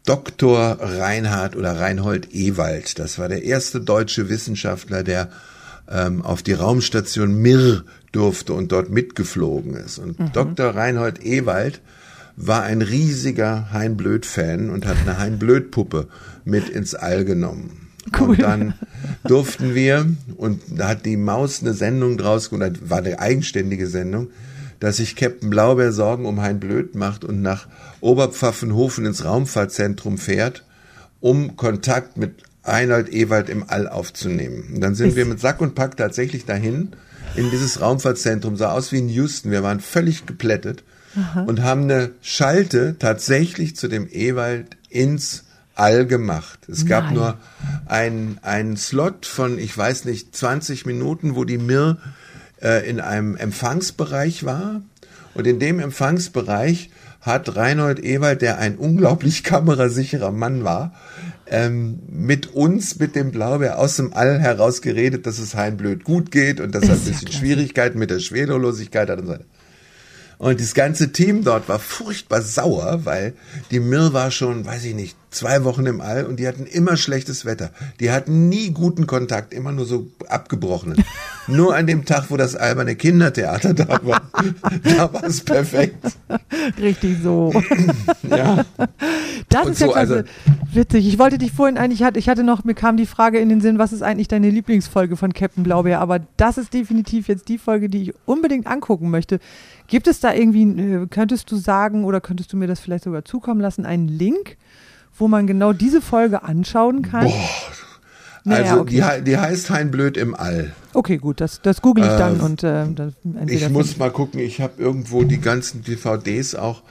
[0.08, 0.78] Dr.
[0.80, 2.98] Reinhard oder Reinhold Ewald.
[2.98, 5.30] Das war der erste deutsche Wissenschaftler, der
[5.92, 7.84] ähm, auf die Raumstation Mir
[8.14, 10.00] durfte und dort mitgeflogen ist.
[10.00, 10.32] Und Mhm.
[10.32, 10.76] Dr.
[10.76, 11.82] Reinhold Ewald
[12.38, 16.08] war ein riesiger Hein Blöd-Fan und hat eine Hein Blöd-Puppe
[16.46, 17.88] mit ins All genommen.
[18.18, 18.30] Cool.
[18.30, 18.74] Und dann
[19.26, 20.06] durften wir,
[20.38, 24.30] und da hat die Maus eine Sendung draus gemacht, war eine eigenständige Sendung,
[24.80, 27.68] dass sich Captain Blaubeer Sorgen um Hein Blöd macht und nach
[28.02, 30.66] Oberpfaffenhofen ins Raumfahrtzentrum fährt,
[31.20, 34.74] um Kontakt mit Reinhold Ewald im All aufzunehmen.
[34.76, 36.92] Und dann sind wir mit Sack und Pack tatsächlich dahin,
[37.36, 40.84] in dieses Raumfahrtzentrum, sah aus wie in Houston, wir waren völlig geplättet
[41.46, 45.46] und haben eine Schalte tatsächlich zu dem Ewald ins
[45.76, 46.60] All gemacht.
[46.68, 47.14] Es gab Nein.
[47.14, 47.38] nur
[47.86, 51.98] ein, einen Slot von, ich weiß nicht, 20 Minuten, wo die Mir
[52.62, 54.82] äh, in einem Empfangsbereich war.
[55.36, 56.90] Und in dem Empfangsbereich
[57.28, 60.94] hat Reinhold Ewald, der ein unglaublich kamerasicherer Mann war,
[61.46, 66.04] ähm, mit uns, mit dem Blaubeer aus dem All heraus geredet, dass es Hein blöd
[66.04, 67.38] gut geht und dass er ein ja bisschen klasse.
[67.38, 69.46] Schwierigkeiten mit der Schwerelosigkeit hat und so weiter.
[70.40, 73.34] Und das ganze Team dort war furchtbar sauer, weil
[73.72, 76.96] die Mir war schon, weiß ich nicht, zwei Wochen im All und die hatten immer
[76.96, 77.72] schlechtes Wetter.
[78.00, 81.04] Die hatten nie guten Kontakt, immer nur so abgebrochenen.
[81.48, 84.22] nur an dem Tag, wo das alberne Kindertheater da war,
[84.84, 86.06] da war es perfekt.
[86.80, 87.52] Richtig so.
[88.30, 88.66] Ja.
[89.50, 90.14] Das Und ist ja so, klasse.
[90.18, 90.30] also-
[90.74, 91.08] Witzig.
[91.08, 93.48] Ich wollte dich vorhin eigentlich, ich hatte, ich hatte noch, mir kam die Frage in
[93.50, 96.00] den Sinn, was ist eigentlich deine Lieblingsfolge von Captain Blaubeer?
[96.02, 99.40] Aber das ist definitiv jetzt die Folge, die ich unbedingt angucken möchte.
[99.88, 103.26] Gibt es da irgendwie, äh, könntest du sagen oder könntest du mir das vielleicht sogar
[103.26, 104.58] zukommen lassen, einen Link,
[105.18, 107.26] wo man genau diese Folge anschauen kann?
[107.26, 107.50] Boah.
[108.44, 109.04] Naja, Also okay.
[109.18, 110.74] die, die heißt Hein blöd im All.
[110.94, 114.40] Okay, gut, das, das google ich dann Äh, und äh, entweder Ich muss mal gucken,
[114.40, 116.84] ich habe irgendwo die ganzen DVDs auch,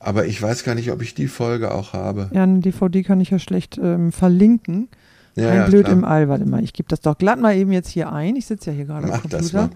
[0.00, 2.28] aber ich weiß gar nicht, ob ich die Folge auch habe.
[2.32, 4.88] Ja, eine DVD kann ich ja schlecht ähm, verlinken.
[5.36, 7.88] Ja, Hein ja, im All, warte mal, ich gebe das doch glatt mal eben jetzt
[7.90, 8.34] hier ein.
[8.36, 9.70] Ich sitze ja hier gerade am Mach das Computer.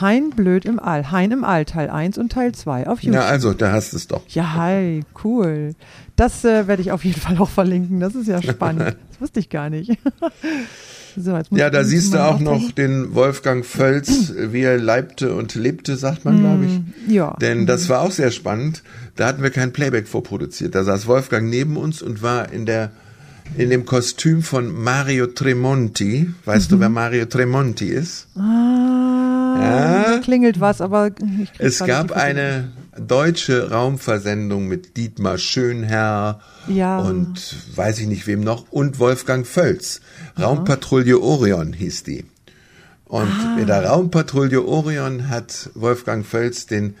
[0.00, 3.22] Hein Blöd im All, Hein im All, Teil 1 und Teil 2 auf YouTube.
[3.22, 4.22] Ja, also, da hast du es doch.
[4.28, 5.74] Ja, hi, cool.
[6.16, 8.00] Das äh, werde ich auf jeden Fall auch verlinken.
[8.00, 8.96] Das ist ja spannend.
[9.10, 9.96] das wusste ich gar nicht.
[11.16, 15.96] so, Ja, da siehst du auch noch den Wolfgang Völz, wie er leibte und lebte,
[15.96, 17.12] sagt man, glaube ich.
[17.14, 17.36] Ja.
[17.40, 18.82] Denn das war auch sehr spannend.
[19.14, 20.74] Da hatten wir kein Playback vorproduziert.
[20.74, 22.90] Da saß Wolfgang neben uns und war in der
[23.56, 26.30] in dem Kostüm von Mario Tremonti.
[26.44, 28.26] Weißt du, wer Mario Tremonti ist?
[28.36, 29.13] Ah,
[29.62, 30.18] Ja.
[30.22, 31.10] klingelt was, aber
[31.42, 36.98] ich Es gab eine deutsche Raumversendung mit Dietmar Schönherr Ja.
[37.00, 40.00] und weiß ich nicht wem noch und Wolfgang Völz.
[40.40, 42.24] Raumpatrouille Orion hieß die.
[43.04, 43.58] Und Ah.
[43.60, 46.94] in der Raumpatrouille Orion hat Wolfgang Völz den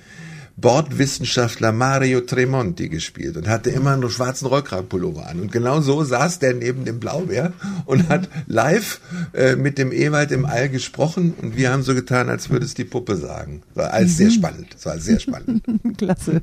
[0.56, 5.40] Bordwissenschaftler Mario Tremonti gespielt und hatte immer einen schwarzen Rollkragenpullover an.
[5.40, 7.52] Und genau so saß der neben dem Blaubeer
[7.86, 9.00] und hat live
[9.32, 12.74] äh, mit dem Ewald im All gesprochen und wir haben so getan, als würde es
[12.74, 13.62] die Puppe sagen.
[13.74, 14.16] War alles Mhm.
[14.16, 14.66] sehr spannend.
[14.76, 15.64] Es war sehr spannend.
[15.98, 16.40] Klasse.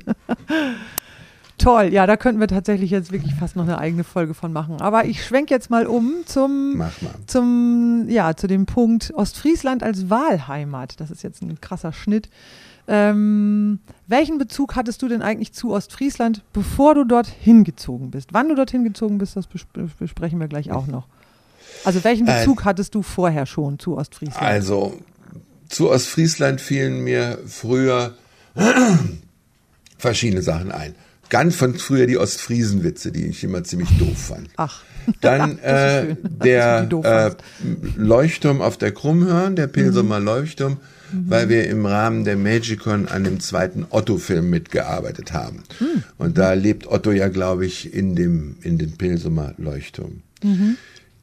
[1.58, 4.80] Toll, ja, da könnten wir tatsächlich jetzt wirklich fast noch eine eigene Folge von machen.
[4.80, 6.90] Aber ich schwenke jetzt mal um zum, mal.
[7.26, 10.98] zum, ja, zu dem Punkt Ostfriesland als Wahlheimat.
[11.00, 12.28] Das ist jetzt ein krasser Schnitt.
[12.88, 13.78] Ähm,
[14.08, 18.30] welchen Bezug hattest du denn eigentlich zu Ostfriesland, bevor du dort hingezogen bist?
[18.32, 19.62] Wann du dorthin gezogen bist, das bes
[19.98, 21.06] besprechen wir gleich auch noch.
[21.84, 24.42] Also welchen Äh, Bezug hattest du vorher schon zu Ostfriesland?
[24.42, 24.98] Also,
[25.68, 28.14] zu Ostfriesland fielen mir früher
[29.98, 30.94] verschiedene Sachen ein.
[31.28, 34.50] Ganz von früher die Ostfriesenwitze, die ich immer ziemlich doof fand.
[34.56, 34.82] Ach,
[35.22, 37.30] Dann äh, der äh.
[37.96, 40.26] Leuchtturm auf der Krummhörn, der Pilsumer Mhm.
[40.26, 40.76] Leuchtturm,
[41.28, 45.62] weil wir im Rahmen der Magicon an dem zweiten Otto-Film mitgearbeitet haben.
[45.78, 46.02] Hm.
[46.18, 50.22] Und da lebt Otto ja, glaube ich, in dem, in dem Pilsumer Leuchtturm.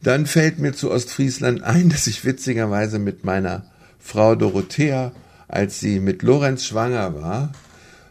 [0.02, 3.66] Dann fällt mir zu Ostfriesland ein, dass ich witzigerweise mit meiner
[4.00, 5.12] Frau Dorothea,
[5.48, 7.52] als sie mit Lorenz schwanger war,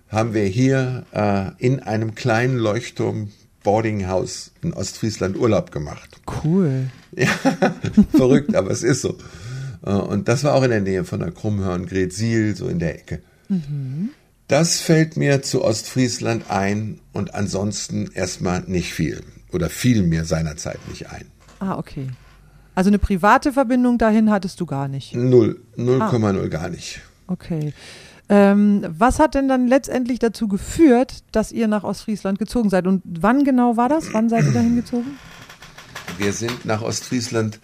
[0.08, 3.30] haben wir hier äh, in einem kleinen Leuchtturm
[3.62, 6.20] Boardinghaus in Ostfriesland Urlaub gemacht.
[6.44, 6.90] Cool.
[7.16, 7.30] Ja,
[8.12, 9.16] verrückt, aber es ist so.
[9.84, 12.94] Äh, Und das war auch in der Nähe von der Krummhörn, Gretzil, so in der
[12.96, 13.20] Ecke.
[14.46, 19.22] Das fällt mir zu Ostfriesland ein und ansonsten erstmal nicht viel.
[19.52, 21.26] Oder fiel mir seinerzeit nicht ein.
[21.60, 22.08] Ah, okay.
[22.74, 25.14] Also eine private Verbindung dahin hattest du gar nicht.
[25.14, 27.00] Null, 0,0 gar nicht.
[27.26, 27.72] Okay.
[28.28, 32.86] Ähm, was hat denn dann letztendlich dazu geführt, dass ihr nach Ostfriesland gezogen seid?
[32.86, 34.12] Und wann genau war das?
[34.12, 35.18] Wann seid ihr dahin gezogen?
[36.18, 37.58] Wir sind nach Ostfriesland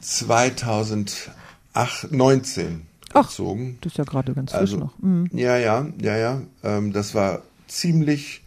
[0.00, 2.82] 2019
[3.12, 3.78] Ach, gezogen.
[3.80, 4.98] Das ist ja gerade ganz frisch Also, noch.
[4.98, 5.28] Mhm.
[5.32, 6.42] ja, ja, ja, ja.
[6.62, 8.42] Ähm, das war ziemlich,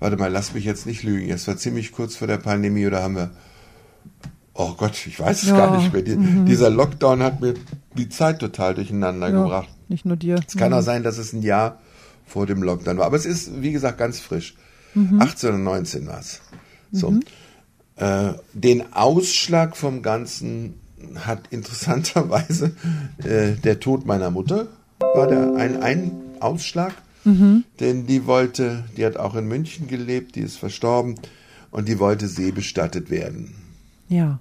[0.00, 1.30] warte mal, lass mich jetzt nicht lügen.
[1.30, 3.30] Es war ziemlich kurz vor der Pandemie oder haben wir,
[4.54, 6.02] oh Gott, ich weiß es Ja, gar nicht mehr.
[6.02, 7.54] Die, Dieser Lockdown hat mir
[7.96, 9.68] die Zeit total durcheinander Ja, gebracht.
[9.88, 10.36] nicht nur dir.
[10.46, 11.80] Es kann auch sein, dass es ein Jahr
[12.26, 13.06] vor dem Lockdown war.
[13.06, 14.54] Aber es ist, wie gesagt, ganz frisch.
[14.94, 15.20] Mhm.
[15.20, 16.40] 18 oder 19 war es.
[16.92, 17.18] So.
[17.96, 20.74] Äh, den Ausschlag vom Ganzen
[21.16, 22.72] hat interessanterweise
[23.18, 24.68] äh, der Tod meiner Mutter,
[24.98, 26.94] war der ein, ein Ausschlag.
[27.24, 27.64] Mhm.
[27.80, 31.14] Denn die wollte, die hat auch in München gelebt, die ist verstorben
[31.70, 33.54] und die wollte seebestattet werden.
[34.08, 34.40] Ja.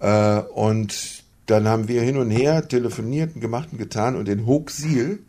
[0.00, 4.46] Äh, und dann haben wir hin und her telefoniert und gemacht und getan und in
[4.46, 5.20] Hochsiel,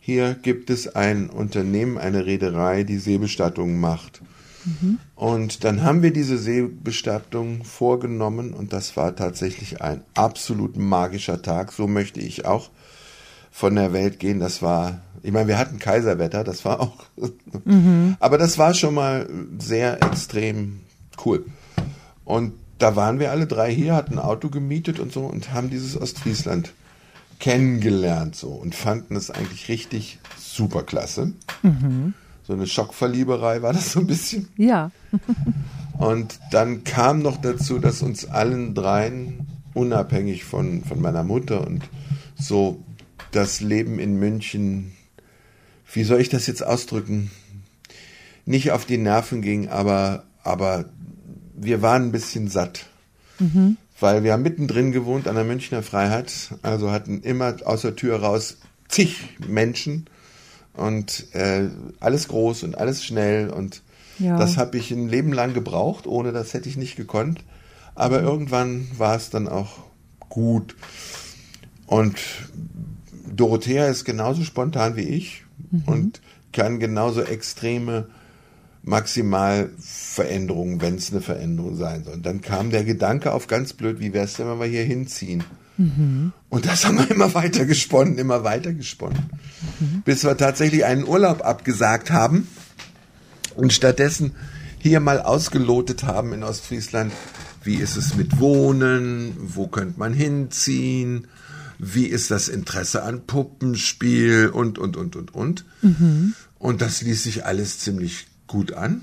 [0.00, 4.22] hier gibt es ein Unternehmen, eine Reederei, die Seebestattungen macht.
[5.14, 11.72] Und dann haben wir diese Seebestattung vorgenommen und das war tatsächlich ein absolut magischer Tag.
[11.72, 12.70] So möchte ich auch
[13.50, 14.40] von der Welt gehen.
[14.40, 17.04] Das war, ich meine, wir hatten Kaiserwetter, das war auch,
[18.20, 20.80] aber das war schon mal sehr extrem
[21.24, 21.44] cool.
[22.24, 25.68] Und da waren wir alle drei hier, hatten ein Auto gemietet und so und haben
[25.68, 26.72] dieses Ostfriesland
[27.38, 31.32] kennengelernt so und fanden es eigentlich richtig super klasse.
[32.50, 34.48] So eine Schockverlieberei war das so ein bisschen.
[34.56, 34.90] Ja.
[36.00, 41.84] Und dann kam noch dazu, dass uns allen dreien, unabhängig von, von meiner Mutter und
[42.34, 42.82] so,
[43.30, 44.90] das Leben in München,
[45.92, 47.30] wie soll ich das jetzt ausdrücken,
[48.46, 50.86] nicht auf die Nerven ging, aber, aber
[51.54, 52.86] wir waren ein bisschen satt.
[54.00, 56.32] Weil wir haben mittendrin gewohnt an der Münchner Freiheit,
[56.62, 58.56] also hatten immer aus der Tür raus
[58.88, 60.06] zig Menschen
[60.74, 61.68] und äh,
[62.00, 63.82] alles groß und alles schnell und
[64.18, 64.36] Ja.
[64.38, 67.44] das habe ich ein Leben lang gebraucht, ohne das hätte ich nicht gekonnt.
[67.94, 69.78] Aber irgendwann war es dann auch
[70.28, 70.76] gut.
[71.86, 72.16] Und
[73.34, 75.44] Dorothea ist genauso spontan wie ich
[75.86, 76.20] und
[76.52, 78.06] kann genauso extreme
[78.82, 82.14] Maximalveränderungen, wenn es eine Veränderung sein soll.
[82.14, 84.84] Und dann kam der Gedanke auf ganz blöd, wie wäre es denn, wenn wir hier
[84.84, 85.44] hinziehen?
[86.50, 89.30] Und das haben wir immer weiter gesponnen, immer weiter gesponnen.
[90.04, 92.46] Bis wir tatsächlich einen Urlaub abgesagt haben
[93.54, 94.32] und stattdessen
[94.78, 97.12] hier mal ausgelotet haben in Ostfriesland,
[97.62, 101.28] wie ist es mit Wohnen, wo könnte man hinziehen,
[101.78, 105.64] wie ist das Interesse an Puppenspiel und, und, und, und, und.
[106.58, 109.00] Und das ließ sich alles ziemlich gut an.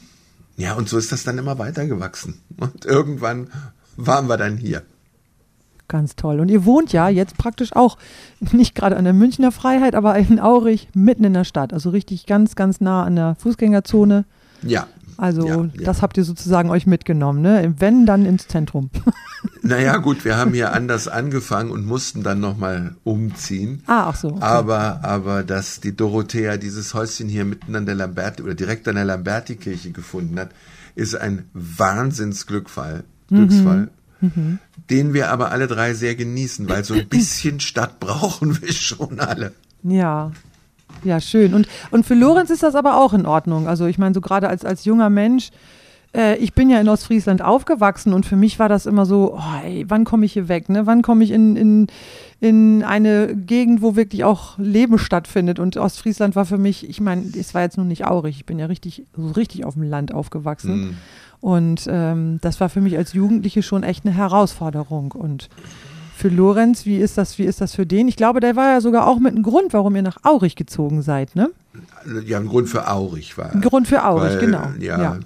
[0.57, 2.39] Ja, und so ist das dann immer weitergewachsen.
[2.57, 3.49] Und irgendwann
[3.95, 4.83] waren wir dann hier.
[5.87, 6.39] Ganz toll.
[6.39, 7.97] Und ihr wohnt ja jetzt praktisch auch
[8.51, 11.73] nicht gerade an der Münchner Freiheit, aber in Aurich, mitten in der Stadt.
[11.73, 14.25] Also richtig ganz, ganz nah an der Fußgängerzone.
[14.63, 14.87] Ja.
[15.17, 15.69] Also ja, ja.
[15.83, 17.73] das habt ihr sozusagen euch mitgenommen, ne?
[17.79, 18.89] Wenn, dann ins Zentrum.
[19.61, 23.83] Naja, gut, wir haben hier anders angefangen und mussten dann nochmal umziehen.
[23.85, 24.29] ah, ach so.
[24.29, 24.41] Okay.
[24.41, 28.95] Aber, aber dass die Dorothea dieses Häuschen hier mitten an der Lamberti oder direkt an
[28.95, 30.51] der Lamberti-Kirche gefunden hat,
[30.95, 33.89] ist ein Wahnsinnsglückfall, Glücksfall,
[34.89, 39.19] den wir aber alle drei sehr genießen, weil so ein bisschen Stadt brauchen wir schon
[39.19, 39.53] alle.
[39.83, 40.31] Ja.
[41.03, 41.53] Ja, schön.
[41.53, 43.67] Und, und für Lorenz ist das aber auch in Ordnung.
[43.67, 45.51] Also ich meine, so gerade als, als junger Mensch,
[46.15, 49.63] äh, ich bin ja in Ostfriesland aufgewachsen und für mich war das immer so, oh,
[49.63, 50.69] ey, wann komme ich hier weg?
[50.69, 50.85] Ne?
[50.85, 51.87] Wann komme ich in, in,
[52.39, 55.59] in eine Gegend, wo wirklich auch Leben stattfindet?
[55.59, 58.59] Und Ostfriesland war für mich, ich meine, es war jetzt nun nicht Aurich, ich bin
[58.59, 60.97] ja richtig, so richtig auf dem Land aufgewachsen.
[61.41, 65.11] Und ähm, das war für mich als Jugendliche schon echt eine Herausforderung.
[65.11, 65.49] Und
[66.15, 68.07] für Lorenz, wie ist das, wie ist das für den?
[68.07, 71.01] Ich glaube, der war ja sogar auch mit einem Grund, warum ihr nach Aurich gezogen
[71.03, 71.51] seid, ne?
[72.25, 73.53] Ja, ein Grund für Aurich war.
[73.53, 74.71] Ein Grund für Aurich, Weil, genau.
[74.79, 75.19] Ja, Ja.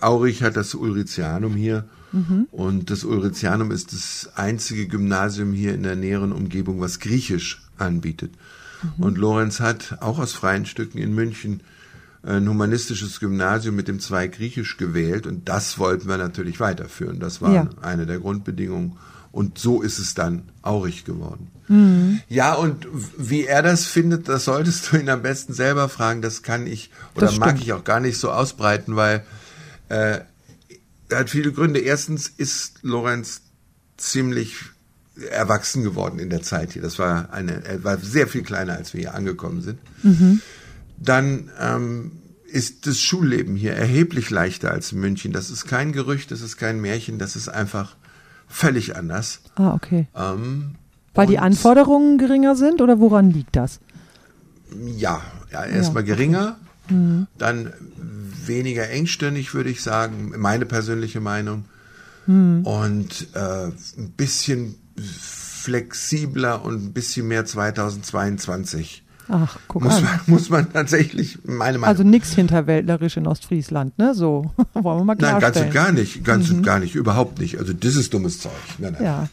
[0.00, 1.84] Aurich hat das Ulricianum hier.
[2.52, 8.30] Und das Ulricianum ist das einzige Gymnasium hier in der näheren Umgebung, was Griechisch anbietet.
[8.96, 11.60] Und Lorenz hat auch aus freien Stücken in München
[12.22, 17.20] ein humanistisches Gymnasium mit dem Zweig Griechisch gewählt und das wollten wir natürlich weiterführen.
[17.20, 17.68] Das war Ja.
[17.80, 18.96] eine der Grundbedingungen
[19.30, 21.48] und so ist es dann aurig geworden.
[21.68, 22.20] Mhm.
[22.28, 26.22] Ja, und wie er das findet, das solltest du ihn am besten selber fragen.
[26.22, 29.24] Das kann ich oder mag ich auch gar nicht so ausbreiten, weil
[29.90, 30.20] äh,
[31.10, 31.80] er hat viele Gründe.
[31.80, 33.42] Erstens ist Lorenz
[33.96, 34.56] ziemlich
[35.30, 36.82] erwachsen geworden in der Zeit hier.
[36.82, 39.78] Das war eine, er war sehr viel kleiner, als wir hier angekommen sind.
[41.00, 42.12] Dann ähm,
[42.50, 45.32] ist das Schulleben hier erheblich leichter als in München.
[45.32, 47.96] Das ist kein Gerücht, das ist kein Märchen, das ist einfach
[48.48, 49.40] völlig anders.
[49.56, 50.08] Ah, okay.
[50.14, 50.74] Ähm,
[51.14, 53.80] Weil die Anforderungen geringer sind oder woran liegt das?
[54.96, 55.20] Ja,
[55.52, 56.24] ja erstmal Ja, okay.
[56.24, 56.56] geringer,
[57.36, 57.72] dann
[58.46, 61.66] weniger engstirnig, würde ich sagen, meine persönliche Meinung.
[62.26, 69.02] Und äh, ein bisschen flexibler und ein bisschen mehr 2022.
[69.30, 70.04] Ach, guck Muss an.
[70.04, 71.84] man, muss man tatsächlich, meine Meinung.
[71.84, 74.14] Also nichts hinterwäldlerisch in Ostfriesland, ne?
[74.14, 75.68] So, wollen wir mal Nein, ganz klarstellen.
[75.68, 77.58] und gar nicht, ganz und gar nicht, überhaupt nicht.
[77.58, 78.52] Also das ist dummes Zeug.
[78.78, 79.28] Nein, nein, Ja.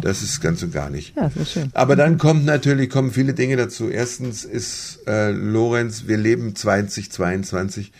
[0.00, 1.16] Das ist ganz und gar nicht.
[1.16, 1.70] Ja, sehr schön.
[1.74, 3.88] Aber dann kommt natürlich, kommen viele Dinge dazu.
[3.88, 7.90] Erstens ist äh, Lorenz, wir leben 2022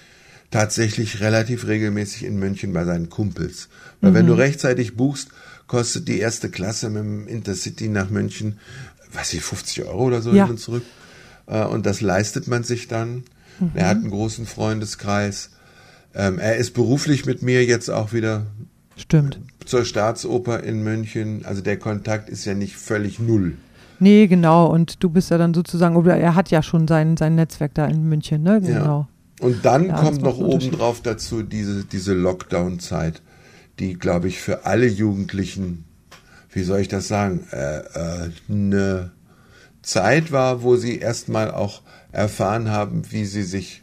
[0.52, 3.68] tatsächlich relativ regelmäßig in München bei seinen Kumpels.
[4.00, 5.28] Weil wenn du rechtzeitig buchst,
[5.66, 8.58] kostet die erste Klasse mit dem Intercity nach München,
[9.12, 10.44] weiß ich, 50 Euro oder so Ja.
[10.44, 10.82] hin und zurück.
[11.46, 13.24] Äh, und das leistet man sich dann.
[13.74, 15.50] Er hat einen großen Freundeskreis.
[16.14, 18.46] Ähm, er ist beruflich mit mir jetzt auch wieder
[18.96, 19.38] Stimmt.
[19.64, 21.44] zur Staatsoper in München.
[21.44, 23.54] Also der Kontakt ist ja nicht völlig null.
[24.00, 24.66] Nee, genau.
[24.66, 27.86] Und du bist ja dann sozusagen, oder er hat ja schon sein, sein Netzwerk da
[27.86, 28.60] in München, ne?
[28.60, 29.06] Genau.
[29.40, 33.22] Und dann Ja, kommt noch obendrauf dazu diese, diese Lockdown-Zeit,
[33.78, 35.84] die, glaube ich, für alle Jugendlichen,
[36.50, 39.10] wie soll ich das sagen, äh, äh, eine
[39.82, 43.82] Zeit war, wo sie erstmal auch erfahren haben, wie sie sich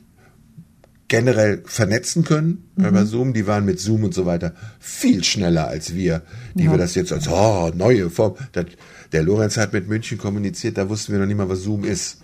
[1.07, 2.85] generell vernetzen können Mhm.
[2.85, 3.33] über Zoom.
[3.33, 6.21] Die waren mit Zoom und so weiter viel schneller als wir,
[6.53, 6.71] die Ja.
[6.71, 8.35] wir das jetzt als oh, neue Form.
[8.51, 8.65] Das,
[9.11, 12.19] der Lorenz hat mit München kommuniziert, da wussten wir noch nicht mal, was Zoom ist.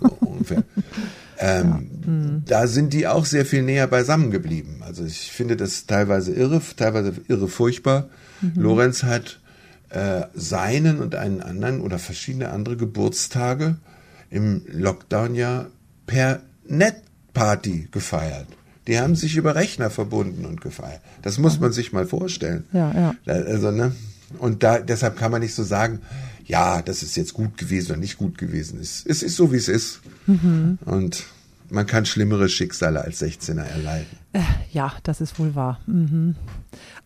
[0.00, 0.64] So ungefähr.
[1.38, 2.42] Ähm, Mhm.
[2.46, 4.80] Da sind die auch sehr viel näher beisammen geblieben.
[4.80, 8.08] Also ich finde das teilweise irre, teilweise irre furchtbar.
[8.40, 8.52] Mhm.
[8.56, 9.39] Lorenz hat
[9.90, 13.76] äh, seinen und einen anderen oder verschiedene andere Geburtstage
[14.30, 15.66] im Lockdown-Jahr
[16.06, 18.46] per Netparty gefeiert.
[18.86, 21.00] Die haben sich über Rechner verbunden und gefeiert.
[21.22, 22.64] Das muss man sich mal vorstellen.
[22.72, 23.32] Ja, ja.
[23.32, 23.92] Also, ne?
[24.38, 26.00] Und da, deshalb kann man nicht so sagen,
[26.44, 28.80] ja, das ist jetzt gut gewesen oder nicht gut gewesen.
[28.80, 30.00] Es, es ist so, wie es ist.
[30.84, 31.24] Und
[31.70, 34.06] man kann schlimmere Schicksale als 16er erleiden.
[34.32, 34.40] Äh,
[34.72, 35.80] ja, das ist wohl wahr.
[35.86, 36.36] Mhm.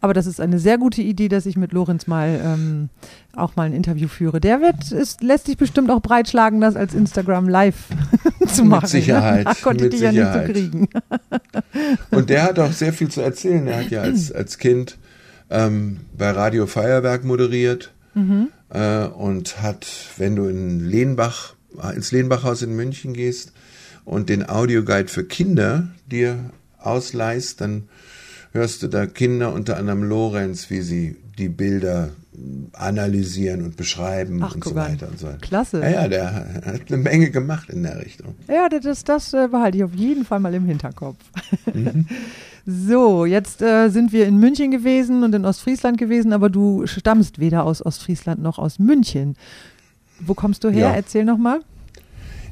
[0.00, 2.88] Aber das ist eine sehr gute Idee, dass ich mit Lorenz mal ähm,
[3.34, 4.40] auch mal ein Interview führe.
[4.40, 7.88] Der wird, ist, lässt sich bestimmt auch breitschlagen, das als Instagram Live
[8.46, 8.86] zu machen.
[8.86, 9.54] Sicherheit, Ne?
[9.54, 10.52] Da konnte mit dich ja nicht so Sicherheit.
[10.52, 10.88] kriegen.
[12.10, 13.66] Und der hat auch sehr viel zu erzählen.
[13.66, 14.98] Er hat ja als, als Kind
[15.50, 17.92] ähm, bei Radio Feuerwerk moderiert
[18.70, 19.86] äh, und hat,
[20.18, 21.54] wenn du in Lehnbach,
[21.94, 23.52] ins Lehnbachhaus in München gehst
[24.04, 26.38] und den Audioguide für Kinder dir
[26.78, 27.88] ausleihst, dann
[28.52, 32.10] hörst du da Kinder, unter anderem Lorenz, wie sie die Bilder
[32.72, 34.76] analysieren und beschreiben Ach, und so an.
[34.76, 35.38] weiter und so weiter.
[35.38, 35.80] Klasse.
[35.80, 36.34] Ja, ja, der
[36.64, 38.34] hat eine Menge gemacht in der Richtung.
[38.48, 41.18] Ja, das, das, das äh, behalte ich auf jeden Fall mal im Hinterkopf.
[41.72, 42.06] Mhm.
[42.66, 47.38] so, jetzt äh, sind wir in München gewesen und in Ostfriesland gewesen, aber du stammst
[47.38, 49.36] weder aus Ostfriesland noch aus München.
[50.20, 50.88] Wo kommst du her?
[50.88, 50.94] Ja.
[50.94, 51.60] Erzähl nochmal.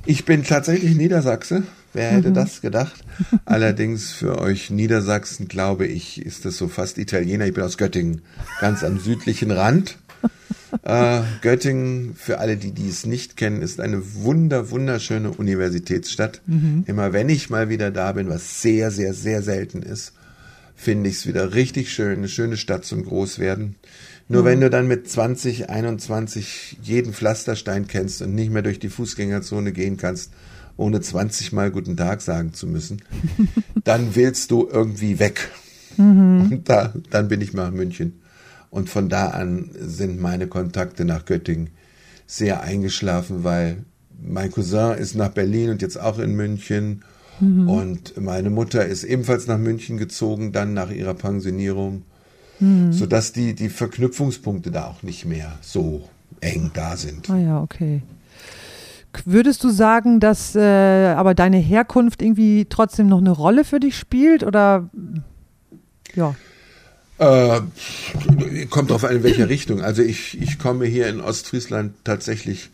[0.05, 1.63] Ich bin tatsächlich Niedersachse.
[1.93, 2.35] Wer hätte Mhm.
[2.35, 3.05] das gedacht?
[3.45, 7.47] Allerdings für euch Niedersachsen, glaube ich, ist das so fast Italiener.
[7.47, 8.23] Ich bin aus Göttingen,
[8.61, 9.99] ganz am südlichen Rand.
[10.85, 16.41] Äh, Göttingen, für alle, die dies nicht kennen, ist eine wunder, wunderschöne Universitätsstadt.
[16.47, 16.85] Mhm.
[16.87, 20.15] Immer wenn ich mal wieder da bin, was sehr, sehr, sehr selten ist,
[20.75, 22.19] finde ich es wieder richtig schön.
[22.19, 23.75] Eine schöne Stadt zum Großwerden.
[24.33, 28.89] Nur wenn du dann mit 20, 21 jeden Pflasterstein kennst und nicht mehr durch die
[28.89, 30.33] Fußgängerzone gehen kannst,
[30.77, 33.03] ohne 20 Mal Guten Tag sagen zu müssen,
[33.85, 35.51] dann willst du irgendwie weg.
[35.99, 38.23] Und da, dann bin ich mal in München.
[38.71, 41.69] Und von da an sind meine Kontakte nach Göttingen
[42.27, 43.85] sehr eingeschlafen, weil
[44.19, 47.05] mein Cousin ist nach Berlin und jetzt auch in München.
[47.67, 52.05] Und meine Mutter ist ebenfalls nach München gezogen, dann nach ihrer Pensionierung,
[52.91, 56.09] sodass die, die Verknüpfungspunkte da auch nicht mehr so
[56.41, 57.29] eng da sind.
[57.29, 58.03] Ah ja, okay.
[59.27, 63.97] Würdest du sagen, dass äh, aber deine Herkunft irgendwie trotzdem noch eine Rolle für dich
[63.99, 64.43] spielt?
[64.43, 64.89] Oder
[66.15, 66.35] ja,
[67.19, 67.61] Äh,
[68.71, 69.83] kommt drauf an, in welcher Richtung.
[69.83, 72.71] Also ich, ich komme hier in Ostfriesland tatsächlich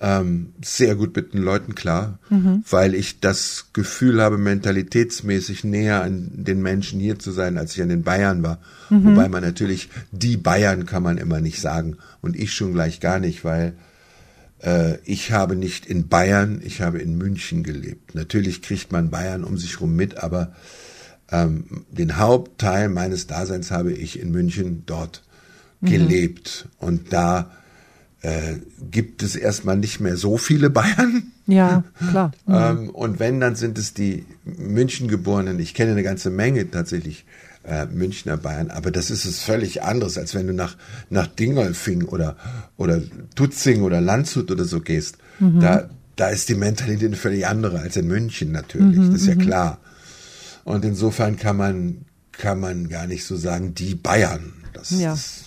[0.00, 2.18] ähm, sehr gut mit den Leuten klar,
[2.70, 7.82] weil ich das Gefühl habe, mentalitätsmäßig näher an den Menschen hier zu sein, als ich
[7.82, 8.60] an den Bayern war.
[8.90, 13.18] Wobei man natürlich, die Bayern kann man immer nicht sagen und ich schon gleich gar
[13.18, 13.74] nicht, weil
[14.62, 18.14] äh, ich habe nicht in Bayern, ich habe in München gelebt.
[18.14, 20.52] Natürlich kriegt man Bayern um sich rum mit, aber
[21.30, 25.22] ähm, den Hauptteil meines Daseins habe ich in München dort
[25.80, 26.68] gelebt.
[26.78, 27.50] Und da
[28.24, 28.56] äh,
[28.90, 31.30] gibt es erstmal nicht mehr so viele Bayern.
[31.46, 32.32] Ja, klar.
[32.46, 32.54] Mhm.
[32.54, 35.58] Ähm, und wenn, dann sind es die Münchengeborenen.
[35.58, 37.26] Ich kenne eine ganze Menge tatsächlich
[37.64, 40.76] äh, Münchner Bayern, aber das ist es völlig anderes, als wenn du nach,
[41.10, 42.36] nach Dingolfing oder,
[42.76, 43.00] oder
[43.34, 45.18] Tutzing oder Landshut oder so gehst.
[45.40, 48.96] Da, da ist die Mentalität eine völlig andere als in München natürlich.
[48.98, 49.78] das ist ja klar.
[50.64, 54.52] Und insofern kann man, kann man gar nicht so sagen, die Bayern.
[54.72, 55.10] Das, Ja.
[55.10, 55.43] das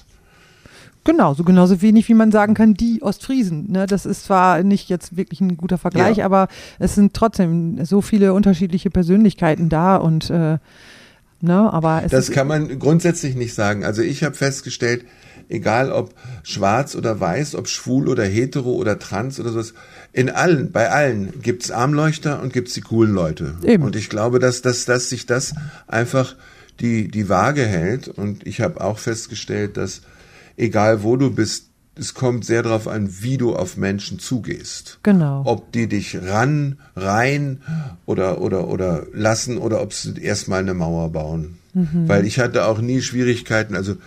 [1.08, 3.72] Genau, so genauso wenig wie man sagen kann, die Ostfriesen.
[3.72, 3.86] Ne?
[3.88, 6.26] Das ist zwar nicht jetzt wirklich ein guter Vergleich, Ja.
[6.26, 6.50] aber
[6.80, 10.58] es sind trotzdem so viele unterschiedliche Persönlichkeiten da und äh,
[11.40, 13.86] ne, aber es Das kann man grundsätzlich nicht sagen.
[13.86, 15.06] Also ich habe festgestellt,
[15.48, 19.74] egal ob schwarz oder weiß, ob schwul oder hetero oder trans oder sowas,
[20.12, 23.56] in allen, bei allen gibt's Armleuchter und gibt's die coolen Leute.
[23.64, 23.84] Eben.
[23.84, 25.54] Und ich glaube, dass, dass, dass sich das
[25.88, 26.36] einfach
[26.82, 28.10] die, die Waage hält.
[28.10, 30.02] Und ich habe auch festgestellt, dass
[30.58, 35.00] egal wo du bist, es kommt sehr darauf an, wie du auf Menschen zugehst.
[35.02, 35.44] Genau.
[35.46, 37.62] Ob die dich ran, rein
[38.06, 41.58] oder, oder, oder lassen oder ob sie erstmal eine Mauer bauen.
[42.08, 43.98] Weil ich hatte auch nie Schwierigkeiten, also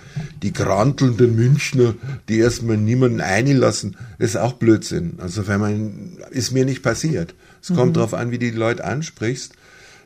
[0.43, 1.95] die grantelnden Münchner,
[2.29, 5.19] die erstmal niemanden einlassen, ist auch Blödsinn.
[5.19, 7.35] Also wenn man, ist mir nicht passiert.
[7.63, 9.53] Es kommt drauf an, wie du die Leute ansprichst,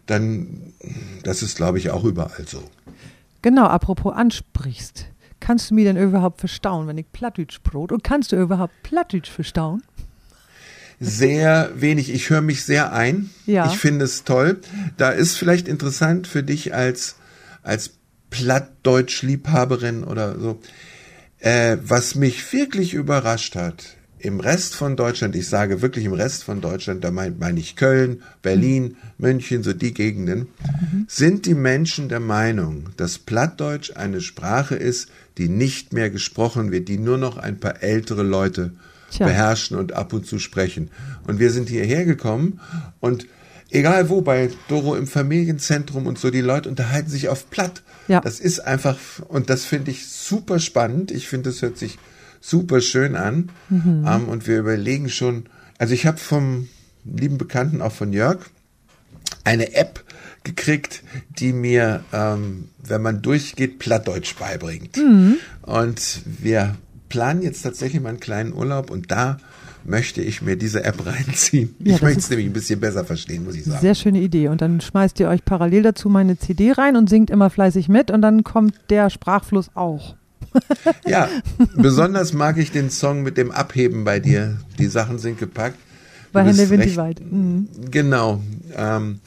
[0.04, 0.74] dann,
[1.22, 2.62] das ist glaube ich auch überall so.
[3.40, 5.06] genau, apropos ansprichst.
[5.44, 7.92] Kannst du mir denn überhaupt verstauen, wenn ich Plattdeutsch brot?
[7.92, 9.82] Und kannst du überhaupt Plattdeutsch verstauen?
[11.00, 12.10] sehr wenig.
[12.10, 13.28] Ich höre mich sehr ein.
[13.44, 13.66] Ja.
[13.66, 14.60] Ich finde es toll.
[14.96, 17.16] Da ist vielleicht interessant für dich als,
[17.62, 17.90] als
[18.30, 20.60] Plattdeutsch-Liebhaberin oder so.
[21.40, 26.44] Äh, was mich wirklich überrascht hat, im Rest von Deutschland, ich sage wirklich im Rest
[26.44, 30.48] von Deutschland, da meine mein ich Köln, Berlin, München, so die Gegenden,
[31.08, 36.88] sind die Menschen der Meinung, dass Plattdeutsch eine Sprache ist, die nicht mehr gesprochen wird,
[36.88, 38.72] die nur noch ein paar ältere Leute
[39.10, 39.26] Tja.
[39.26, 40.90] beherrschen und ab und zu sprechen.
[41.26, 42.60] Und wir sind hierher gekommen
[43.00, 43.26] und
[43.70, 47.82] egal wo, bei Doro im Familienzentrum und so, die Leute unterhalten sich auf Platt.
[48.08, 48.20] Ja.
[48.20, 48.96] Das ist einfach,
[49.28, 51.10] und das finde ich super spannend.
[51.10, 51.98] Ich finde, das hört sich
[52.44, 53.50] super schön an.
[54.06, 55.44] Ähm, und wir überlegen schon,
[55.78, 56.68] also ich habe vom
[57.04, 58.38] lieben Bekannten, auch von Jörg,
[59.44, 60.04] eine App
[60.42, 61.02] gekriegt,
[61.38, 64.98] die mir, ähm, wenn man durchgeht, Plattdeutsch beibringt.
[65.62, 66.76] Und wir
[67.08, 69.38] planen jetzt tatsächlich mal einen kleinen Urlaub und da
[69.84, 71.74] möchte ich mir diese App reinziehen.
[71.78, 73.80] Ja, ich möchte es nämlich ein bisschen besser verstehen, muss ich sagen.
[73.80, 74.48] Sehr schöne Idee.
[74.48, 78.10] Und dann schmeißt ihr euch parallel dazu meine CD rein und singt immer fleißig mit
[78.10, 80.14] und dann kommt der Sprachfluss auch.
[81.06, 81.28] Ja,
[81.76, 84.58] besonders mag ich den Song mit dem Abheben bei dir.
[84.78, 85.76] Die Sachen sind gepackt.
[85.76, 87.20] Du Bei Hände recht- weit.
[87.20, 87.68] Mhm.
[87.90, 88.40] Genau.
[88.76, 89.20] Ähm,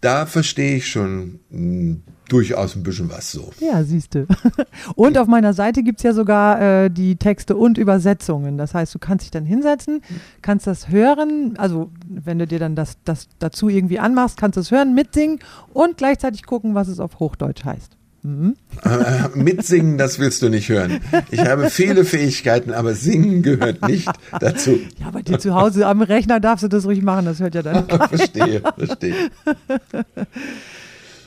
[0.00, 1.96] da verstehe ich schon mh,
[2.30, 3.50] durchaus ein bisschen was so.
[3.60, 4.26] Ja, siehste.
[4.94, 8.56] Und auf meiner Seite gibt's ja sogar äh, die Texte und Übersetzungen.
[8.56, 10.00] Das heißt, du kannst dich dann hinsetzen,
[10.40, 14.60] kannst das hören, also wenn du dir dann das, das dazu irgendwie anmachst, kannst du
[14.60, 15.40] es hören, mitsingen
[15.74, 17.97] und gleichzeitig gucken, was es auf Hochdeutsch heißt.
[18.22, 18.56] Mhm.
[18.84, 21.00] Äh, mitsingen, das willst du nicht hören.
[21.30, 24.08] Ich habe viele Fähigkeiten, aber singen gehört nicht
[24.40, 24.78] dazu.
[24.98, 27.62] Ja, bei dir zu Hause am Rechner darfst du das ruhig machen, das hört ja
[27.62, 27.86] dann.
[28.08, 29.14] verstehe, verstehe.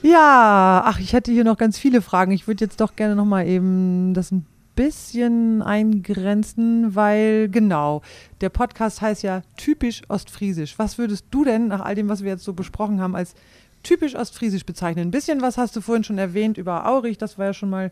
[0.03, 2.31] Ja, ach, ich hätte hier noch ganz viele Fragen.
[2.31, 8.01] Ich würde jetzt doch gerne noch mal eben das ein bisschen eingrenzen, weil genau,
[8.41, 10.79] der Podcast heißt ja typisch ostfriesisch.
[10.79, 13.35] Was würdest du denn nach all dem, was wir jetzt so besprochen haben, als
[13.83, 15.07] typisch ostfriesisch bezeichnen?
[15.07, 17.91] Ein bisschen was hast du vorhin schon erwähnt über Aurich, das war ja schon mal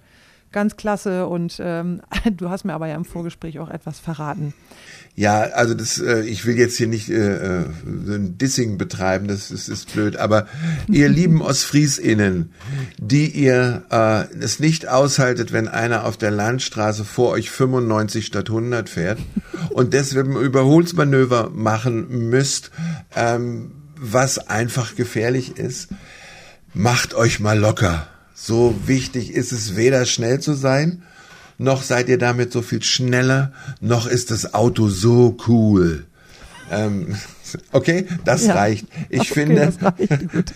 [0.52, 2.02] ganz klasse und ähm,
[2.38, 4.54] du hast mir aber ja im Vorgespräch auch etwas verraten.
[5.16, 7.66] Ja, also das, äh, ich will jetzt hier nicht äh, äh,
[8.06, 10.48] so ein Dissing betreiben, das ist, ist blöd, aber
[10.88, 12.54] ihr lieben OstfriesInnen,
[13.00, 18.50] die ihr äh, es nicht aushaltet, wenn einer auf der Landstraße vor euch 95 statt
[18.50, 19.20] 100 fährt
[19.72, 22.72] und deshalb ein Überholsmanöver machen müsst,
[23.16, 25.90] ähm, was einfach gefährlich ist,
[26.74, 28.08] macht euch mal locker.
[28.34, 31.04] So wichtig ist es weder schnell zu sein,
[31.58, 36.06] noch seid ihr damit so viel schneller, noch ist das Auto so cool.
[36.72, 37.18] Ähm,
[37.72, 38.54] okay, das ja.
[38.54, 38.88] reicht.
[39.10, 40.54] Ich okay, finde, reicht.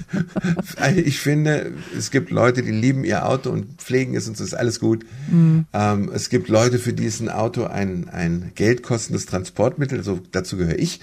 [1.06, 4.54] ich finde, es gibt Leute, die lieben ihr Auto und pflegen es und so ist
[4.54, 5.06] alles gut.
[5.32, 5.66] Mhm.
[5.74, 10.58] Ähm, es gibt Leute, für die ist ein Auto ein, ein geldkostendes Transportmittel, also dazu
[10.58, 11.00] gehöre ich.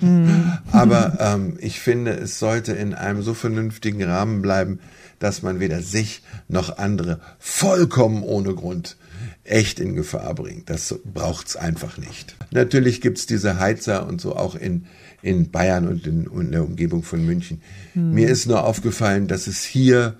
[0.00, 0.52] Mhm.
[0.72, 4.80] Aber ähm, ich finde, es sollte in einem so vernünftigen Rahmen bleiben,
[5.18, 8.96] dass man weder sich noch andere vollkommen ohne Grund
[9.44, 10.68] echt in Gefahr bringt.
[10.68, 12.36] Das braucht's einfach nicht.
[12.50, 14.86] Natürlich gibt's diese Heizer und so auch in,
[15.26, 17.60] in Bayern und in, in der Umgebung von München.
[17.94, 18.12] Hm.
[18.12, 20.14] Mir ist nur aufgefallen, dass es hier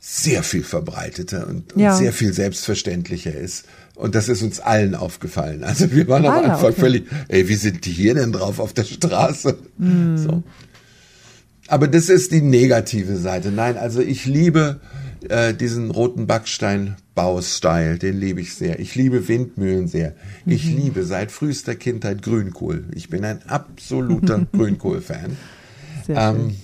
[0.00, 1.94] sehr viel verbreiteter und, und ja.
[1.94, 3.66] sehr viel selbstverständlicher ist.
[3.94, 5.62] Und das ist uns allen aufgefallen.
[5.62, 6.80] Also wir waren ah, am Anfang okay.
[6.80, 9.58] völlig, ey, wie sind die hier denn drauf auf der Straße?
[9.78, 10.16] Mm.
[10.16, 10.42] So.
[11.68, 13.50] Aber das ist die negative Seite.
[13.50, 14.80] Nein, also ich liebe
[15.28, 18.78] äh, diesen roten Backstein-Baustyle, den liebe ich sehr.
[18.80, 20.14] Ich liebe Windmühlen sehr.
[20.44, 20.76] Ich mhm.
[20.76, 22.84] liebe seit frühester Kindheit Grünkohl.
[22.94, 25.36] Ich bin ein absoluter Grünkohl-Fan.
[26.08, 26.56] Ähm,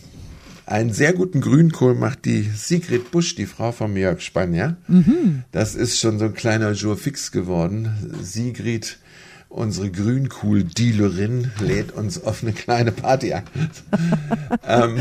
[0.67, 4.77] einen sehr guten Grünkohl macht die Sigrid Busch, die Frau von Jörg Spanier.
[4.87, 5.43] Mhm.
[5.51, 7.91] Das ist schon so ein kleiner Jour fix geworden.
[8.23, 8.99] Sigrid
[9.53, 13.45] unsere Grünkohl-Dealerin lädt uns auf eine kleine Party ein.
[14.67, 14.99] ähm,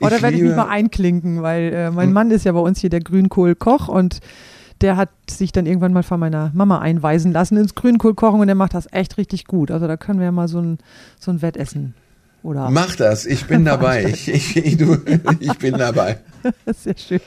[0.00, 2.12] oh, da werde ich mich mal einklinken, weil äh, mein?
[2.12, 4.20] Mann ist ja bei uns hier der Grünkohl-Koch und
[4.82, 8.56] der hat sich dann irgendwann mal von meiner Mama einweisen lassen ins Grünkohlkochen und der
[8.56, 9.70] macht das echt richtig gut.
[9.70, 10.78] Also da können wir ja mal so ein,
[11.18, 11.94] so ein Wettessen
[12.42, 14.04] oder Mach das, ich bin dabei.
[14.04, 14.98] Ich, ich, ich, du,
[15.40, 16.18] ich bin dabei.
[16.66, 17.20] Sehr schön.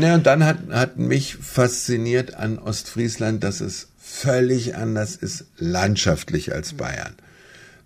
[0.00, 6.52] Ja, und dann hat, hat mich fasziniert an Ostfriesland, dass es völlig anders ist landschaftlich
[6.52, 7.14] als Bayern.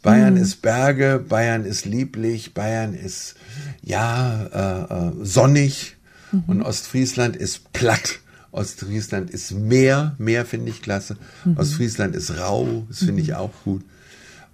[0.03, 0.43] Bayern mhm.
[0.43, 3.37] ist Berge, Bayern ist lieblich, Bayern ist
[3.83, 5.97] ja äh, äh, sonnig
[6.33, 6.43] mhm.
[6.49, 8.19] und Ostfriesland ist platt.
[8.51, 11.17] Ostfriesland ist Meer, Meer finde ich klasse.
[11.45, 11.57] Mhm.
[11.57, 13.35] Ostfriesland ist rau, das finde ich mhm.
[13.35, 13.83] auch gut.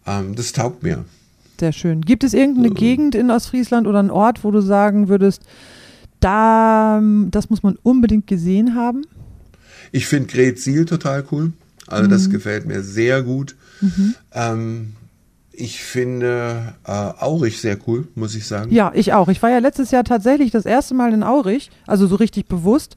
[0.06, 1.04] Ähm, das taugt mir.
[1.58, 2.02] Sehr schön.
[2.02, 2.74] Gibt es irgendeine so.
[2.74, 5.42] Gegend in Ostfriesland oder einen Ort, wo du sagen würdest,
[6.20, 9.06] da, das muss man unbedingt gesehen haben?
[9.90, 11.52] Ich finde Gretzil total cool.
[11.92, 12.10] Also mhm.
[12.10, 13.56] das gefällt mir sehr gut.
[13.80, 14.14] Mhm.
[14.32, 14.92] Ähm,
[15.52, 18.72] ich finde äh, Aurich sehr cool, muss ich sagen.
[18.72, 19.28] Ja, ich auch.
[19.28, 22.96] Ich war ja letztes Jahr tatsächlich das erste Mal in Aurich, also so richtig bewusst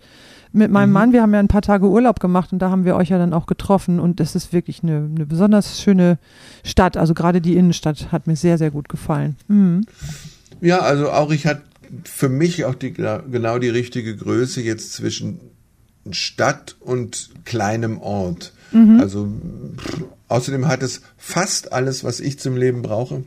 [0.53, 0.93] mit meinem mhm.
[0.93, 1.13] Mann.
[1.13, 3.33] Wir haben ja ein paar Tage Urlaub gemacht und da haben wir euch ja dann
[3.33, 6.17] auch getroffen und es ist wirklich eine, eine besonders schöne
[6.63, 6.95] Stadt.
[6.95, 9.35] Also gerade die Innenstadt hat mir sehr, sehr gut gefallen.
[9.49, 9.85] Mhm.
[10.61, 11.61] Ja, also Aurich hat
[12.05, 15.39] für mich auch die, genau die richtige Größe jetzt zwischen
[16.11, 18.53] Stadt und kleinem Ort.
[18.72, 18.99] Mhm.
[18.99, 19.28] Also
[19.78, 23.24] pff, außerdem hat es fast alles, was ich zum Leben brauche.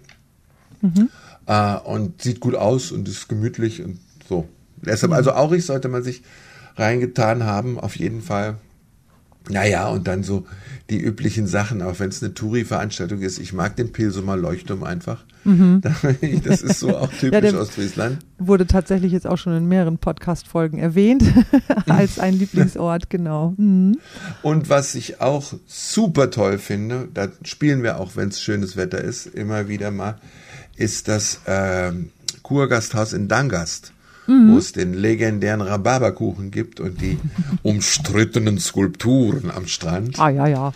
[0.81, 1.09] Mhm.
[1.47, 4.49] Äh, und sieht gut aus und ist gemütlich und so.
[4.77, 5.17] Deshalb, mhm.
[5.17, 6.23] also Aurich sollte man sich
[6.77, 8.57] reingetan haben, auf jeden Fall.
[9.51, 10.47] Naja, und dann so
[10.91, 13.39] die üblichen Sachen, auch wenn es eine Touri-Veranstaltung ist.
[13.39, 15.25] Ich mag den Pilsumer Leuchtturm einfach.
[15.45, 15.83] Mhm.
[16.45, 18.19] Das ist so auch typisch ja, Ostfriesland.
[18.39, 21.23] Wurde tatsächlich jetzt auch schon in mehreren Podcast-Folgen erwähnt,
[21.87, 23.55] als ein Lieblingsort, genau.
[23.57, 23.99] Mhm.
[24.43, 29.03] Und was ich auch super toll finde, da spielen wir auch, wenn es schönes Wetter
[29.03, 30.19] ist, immer wieder mal,
[30.77, 31.93] ist das äh,
[32.43, 33.93] Kurgasthaus in Dangast
[34.29, 34.53] mhm.
[34.53, 37.19] wo es den legendären Rhabarberkuchen gibt und die
[37.63, 40.19] umstrittenen Skulpturen am Strand.
[40.21, 40.73] Ah, ja, ja.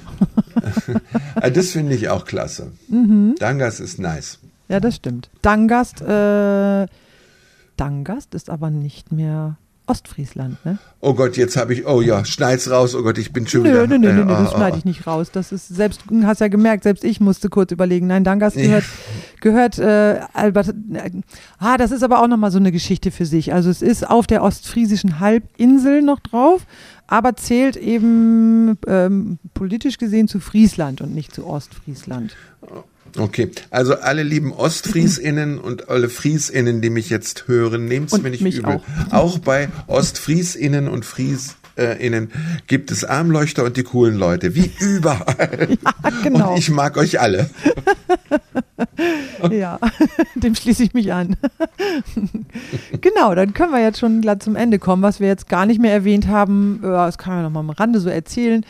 [1.53, 2.72] das finde ich auch klasse.
[2.88, 3.36] Mhm.
[3.38, 4.38] Dangast ist nice.
[4.68, 5.30] Ja, das stimmt.
[5.42, 6.86] Dangast, äh,
[7.76, 9.57] Dangast ist aber nicht mehr
[9.93, 10.78] Ostfriesland, ne?
[11.01, 13.68] Oh Gott, jetzt habe ich, oh ja, schneid's raus, oh Gott, ich bin schon nö,
[13.68, 13.86] wieder.
[13.86, 15.30] Nö, nö, nö, äh, das oh, schneide ich nicht raus.
[15.30, 18.07] Das ist, selbst, du hast ja gemerkt, selbst ich musste kurz überlegen.
[18.07, 18.84] Nein, Dangas gehört,
[19.43, 21.11] gehört, äh, Albert, äh,
[21.59, 23.53] ah, das ist aber auch nochmal so eine Geschichte für sich.
[23.53, 26.66] Also es ist auf der ostfriesischen Halbinsel noch drauf,
[27.07, 32.34] aber zählt eben ähm, politisch gesehen zu Friesland und nicht zu Ostfriesland.
[33.19, 38.31] Okay, also alle lieben Ostfriesinnen und alle Friesinnen, die mich jetzt hören, nehmt es mir
[38.31, 38.65] nicht übel.
[38.65, 38.83] Auch.
[39.13, 42.31] auch bei Ostfriesinnen und Friesinnen
[42.67, 45.68] gibt es Armleuchter und die coolen Leute, wie überall.
[45.71, 46.53] Ja, genau.
[46.53, 47.51] Und ich mag euch alle.
[49.51, 49.79] ja,
[50.34, 51.37] dem schließe ich mich an.
[53.01, 55.80] genau, dann können wir jetzt schon glatt zum Ende kommen, was wir jetzt gar nicht
[55.80, 56.80] mehr erwähnt haben.
[56.83, 58.64] Das kann man noch mal am Rande so erzählen.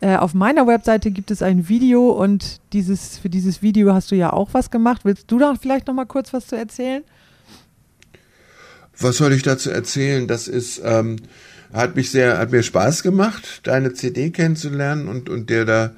[0.00, 4.14] Äh, auf meiner Webseite gibt es ein Video und dieses, für dieses Video hast du
[4.14, 5.00] ja auch was gemacht.
[5.04, 7.02] Willst du da vielleicht noch mal kurz was zu erzählen?
[9.00, 10.28] Was soll ich dazu erzählen?
[10.28, 11.16] Das ist, ähm,
[11.72, 15.90] hat mich sehr, hat mir Spaß gemacht, deine CD kennenzulernen und, und der da,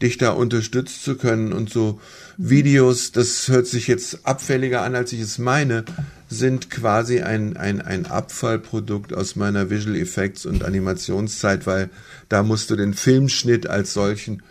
[0.00, 2.00] dich da unterstützt zu können und so
[2.36, 5.84] Videos, das hört sich jetzt abfälliger an, als ich es meine,
[6.32, 11.90] sind quasi ein, ein, ein Abfallprodukt aus meiner Visual Effects und Animationszeit, weil
[12.28, 14.42] da musst du den Filmschnitt als solchen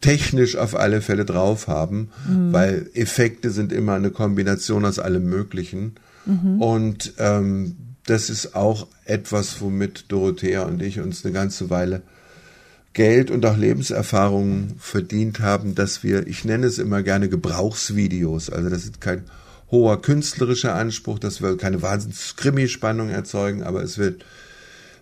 [0.00, 2.52] technisch auf alle Fälle drauf haben, mhm.
[2.52, 5.96] weil Effekte sind immer eine Kombination aus allem Möglichen.
[6.26, 6.62] Mhm.
[6.62, 12.02] Und ähm, das ist auch etwas, womit Dorothea und ich uns eine ganze Weile
[12.92, 18.70] Geld und auch Lebenserfahrung verdient haben, dass wir, ich nenne es immer gerne Gebrauchsvideos, also
[18.70, 19.24] das ist kein
[19.70, 24.24] hoher künstlerischer Anspruch, das will keine wahnsinns Krimi-Spannung erzeugen, aber es wird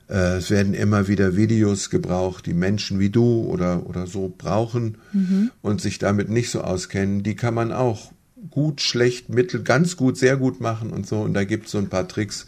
[0.09, 4.99] äh, es werden immer wieder Videos gebraucht, die Menschen wie du oder, oder so brauchen
[5.13, 5.51] mhm.
[5.63, 7.23] und sich damit nicht so auskennen.
[7.23, 8.13] Die kann man auch
[8.51, 11.21] gut, schlecht, mittel, ganz gut, sehr gut machen und so.
[11.21, 12.47] Und da gibt es so ein paar Tricks,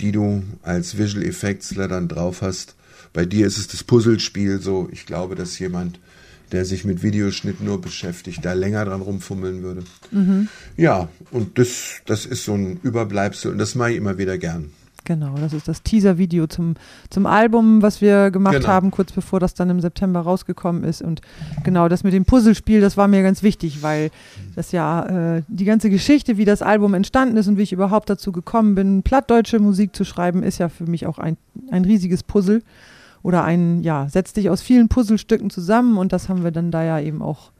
[0.00, 2.76] die du als Visual Effectsler dann drauf hast.
[3.12, 4.88] Bei dir ist es das Puzzlespiel so.
[4.92, 5.98] Ich glaube, dass jemand,
[6.52, 9.84] der sich mit Videoschnitt nur beschäftigt, da länger dran rumfummeln würde.
[10.10, 10.48] Mhm.
[10.76, 14.70] Ja, und das, das ist so ein Überbleibsel und das mache ich immer wieder gern.
[15.08, 16.74] Genau, das ist das Teaser-Video zum,
[17.08, 18.68] zum Album, was wir gemacht genau.
[18.68, 21.00] haben, kurz bevor das dann im September rausgekommen ist.
[21.00, 21.22] Und
[21.64, 24.10] genau, das mit dem Puzzlespiel, das war mir ganz wichtig, weil
[24.54, 28.10] das ja äh, die ganze Geschichte, wie das Album entstanden ist und wie ich überhaupt
[28.10, 31.38] dazu gekommen bin, plattdeutsche Musik zu schreiben, ist ja für mich auch ein,
[31.70, 32.62] ein riesiges Puzzle.
[33.22, 36.84] Oder ein, ja, setzt dich aus vielen Puzzlestücken zusammen und das haben wir dann da
[36.84, 37.50] ja eben auch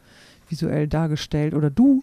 [0.48, 2.02] visuell dargestellt oder du.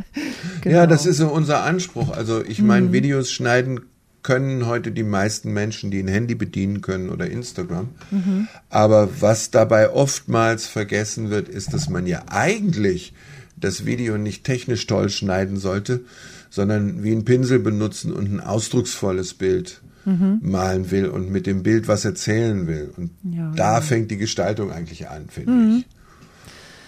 [0.62, 0.76] genau.
[0.76, 2.10] Ja, das ist so unser Anspruch.
[2.10, 2.92] Also ich meine, mhm.
[2.92, 3.80] Videos schneiden
[4.22, 7.88] können heute die meisten Menschen, die ein Handy bedienen können oder Instagram.
[8.10, 8.48] Mhm.
[8.68, 13.14] Aber was dabei oftmals vergessen wird, ist, dass man ja eigentlich
[13.56, 16.02] das Video nicht technisch toll schneiden sollte,
[16.50, 20.40] sondern wie ein Pinsel benutzen und ein ausdrucksvolles Bild mhm.
[20.42, 22.92] malen will und mit dem Bild was erzählen will.
[22.96, 23.80] Und ja, da ja.
[23.80, 25.76] fängt die Gestaltung eigentlich an, finde mhm.
[25.78, 25.86] ich.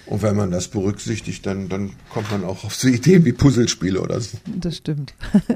[0.07, 4.01] Und wenn man das berücksichtigt, dann, dann kommt man auch auf so Ideen wie Puzzlespiele
[4.01, 4.39] oder so.
[4.47, 5.15] Das stimmt.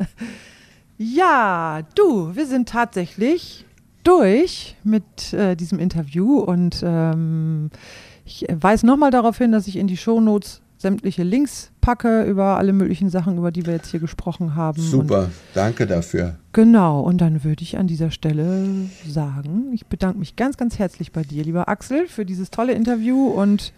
[0.97, 3.65] Ja, du, wir sind tatsächlich
[4.05, 7.71] durch mit äh, diesem Interview und ähm,
[8.25, 12.73] ich weise nochmal darauf hin, dass ich in die Shownotes sämtliche Links packe über alle
[12.73, 14.81] möglichen Sachen, über die wir jetzt hier gesprochen haben.
[14.81, 16.37] Super, und danke dafür.
[16.55, 18.67] Genau, und dann würde ich an dieser Stelle
[19.07, 23.27] sagen, ich bedanke mich ganz, ganz herzlich bei dir, lieber Axel, für dieses tolle Interview
[23.27, 23.75] und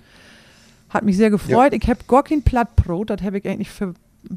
[0.89, 1.73] hat mich sehr gefreut.
[1.73, 1.79] Ja.
[1.83, 3.95] Ich habe Gorkin Plattbrot, das habe ich eigentlich für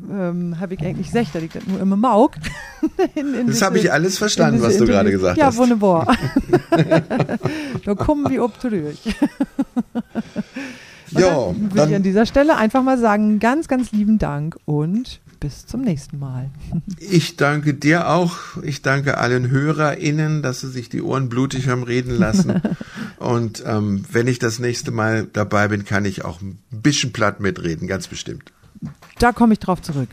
[0.09, 2.31] ähm, habe ich eigentlich gesagt, da liegt das nur im Maug.
[3.15, 5.55] in, in das habe ich alles verstanden, was du gerade gesagt ja, hast.
[5.55, 6.07] Ja, wunderbar.
[7.85, 9.15] da kommen wir ob durch.
[11.11, 15.19] Ja, dann würde ich an dieser Stelle einfach mal sagen, ganz, ganz lieben Dank und
[15.39, 16.49] bis zum nächsten Mal.
[16.99, 18.37] ich danke dir auch.
[18.61, 22.61] Ich danke allen HörerInnen, dass sie sich die Ohren blutig haben reden lassen.
[23.17, 27.39] und ähm, wenn ich das nächste Mal dabei bin, kann ich auch ein bisschen platt
[27.39, 28.51] mitreden, ganz bestimmt.
[29.17, 30.09] Da komme ich drauf zurück.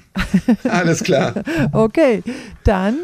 [0.65, 1.35] Alles klar.
[1.73, 2.23] okay,
[2.65, 2.97] dann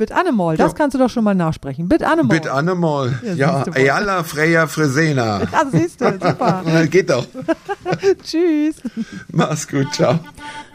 [0.00, 0.78] Bit Animal, das ja.
[0.78, 1.86] kannst du doch schon mal nachsprechen.
[1.86, 2.38] Bit Animal.
[2.38, 3.18] Bit Animal.
[3.22, 5.40] Ja, ja Ayala Freya Fresena.
[5.52, 6.62] Ja, siehst du, super.
[6.90, 7.26] Geht doch.
[8.22, 8.76] Tschüss.
[9.30, 10.18] Mach's gut, ciao.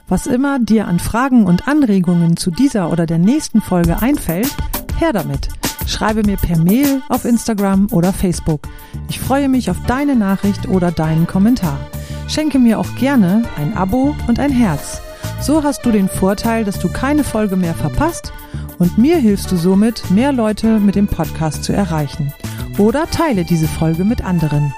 [0.07, 4.55] Was immer dir an Fragen und Anregungen zu dieser oder der nächsten Folge einfällt,
[4.99, 5.49] her damit.
[5.87, 8.67] Schreibe mir per Mail auf Instagram oder Facebook.
[9.09, 11.79] Ich freue mich auf deine Nachricht oder deinen Kommentar.
[12.27, 15.01] Schenke mir auch gerne ein Abo und ein Herz.
[15.41, 18.31] So hast du den Vorteil, dass du keine Folge mehr verpasst
[18.79, 22.33] und mir hilfst du somit, mehr Leute mit dem Podcast zu erreichen.
[22.77, 24.73] Oder teile diese Folge mit anderen.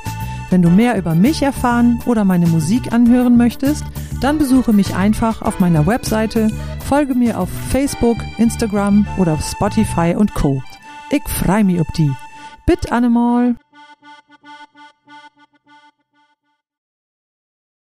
[0.49, 3.83] Wenn du mehr über mich erfahren oder meine Musik anhören möchtest,
[4.21, 6.49] dann besuche mich einfach auf meiner Webseite,
[6.85, 10.61] folge mir auf Facebook, Instagram oder auf Spotify und Co.
[11.09, 12.11] Ich freu mich ob die.
[12.65, 13.55] Bit Animal.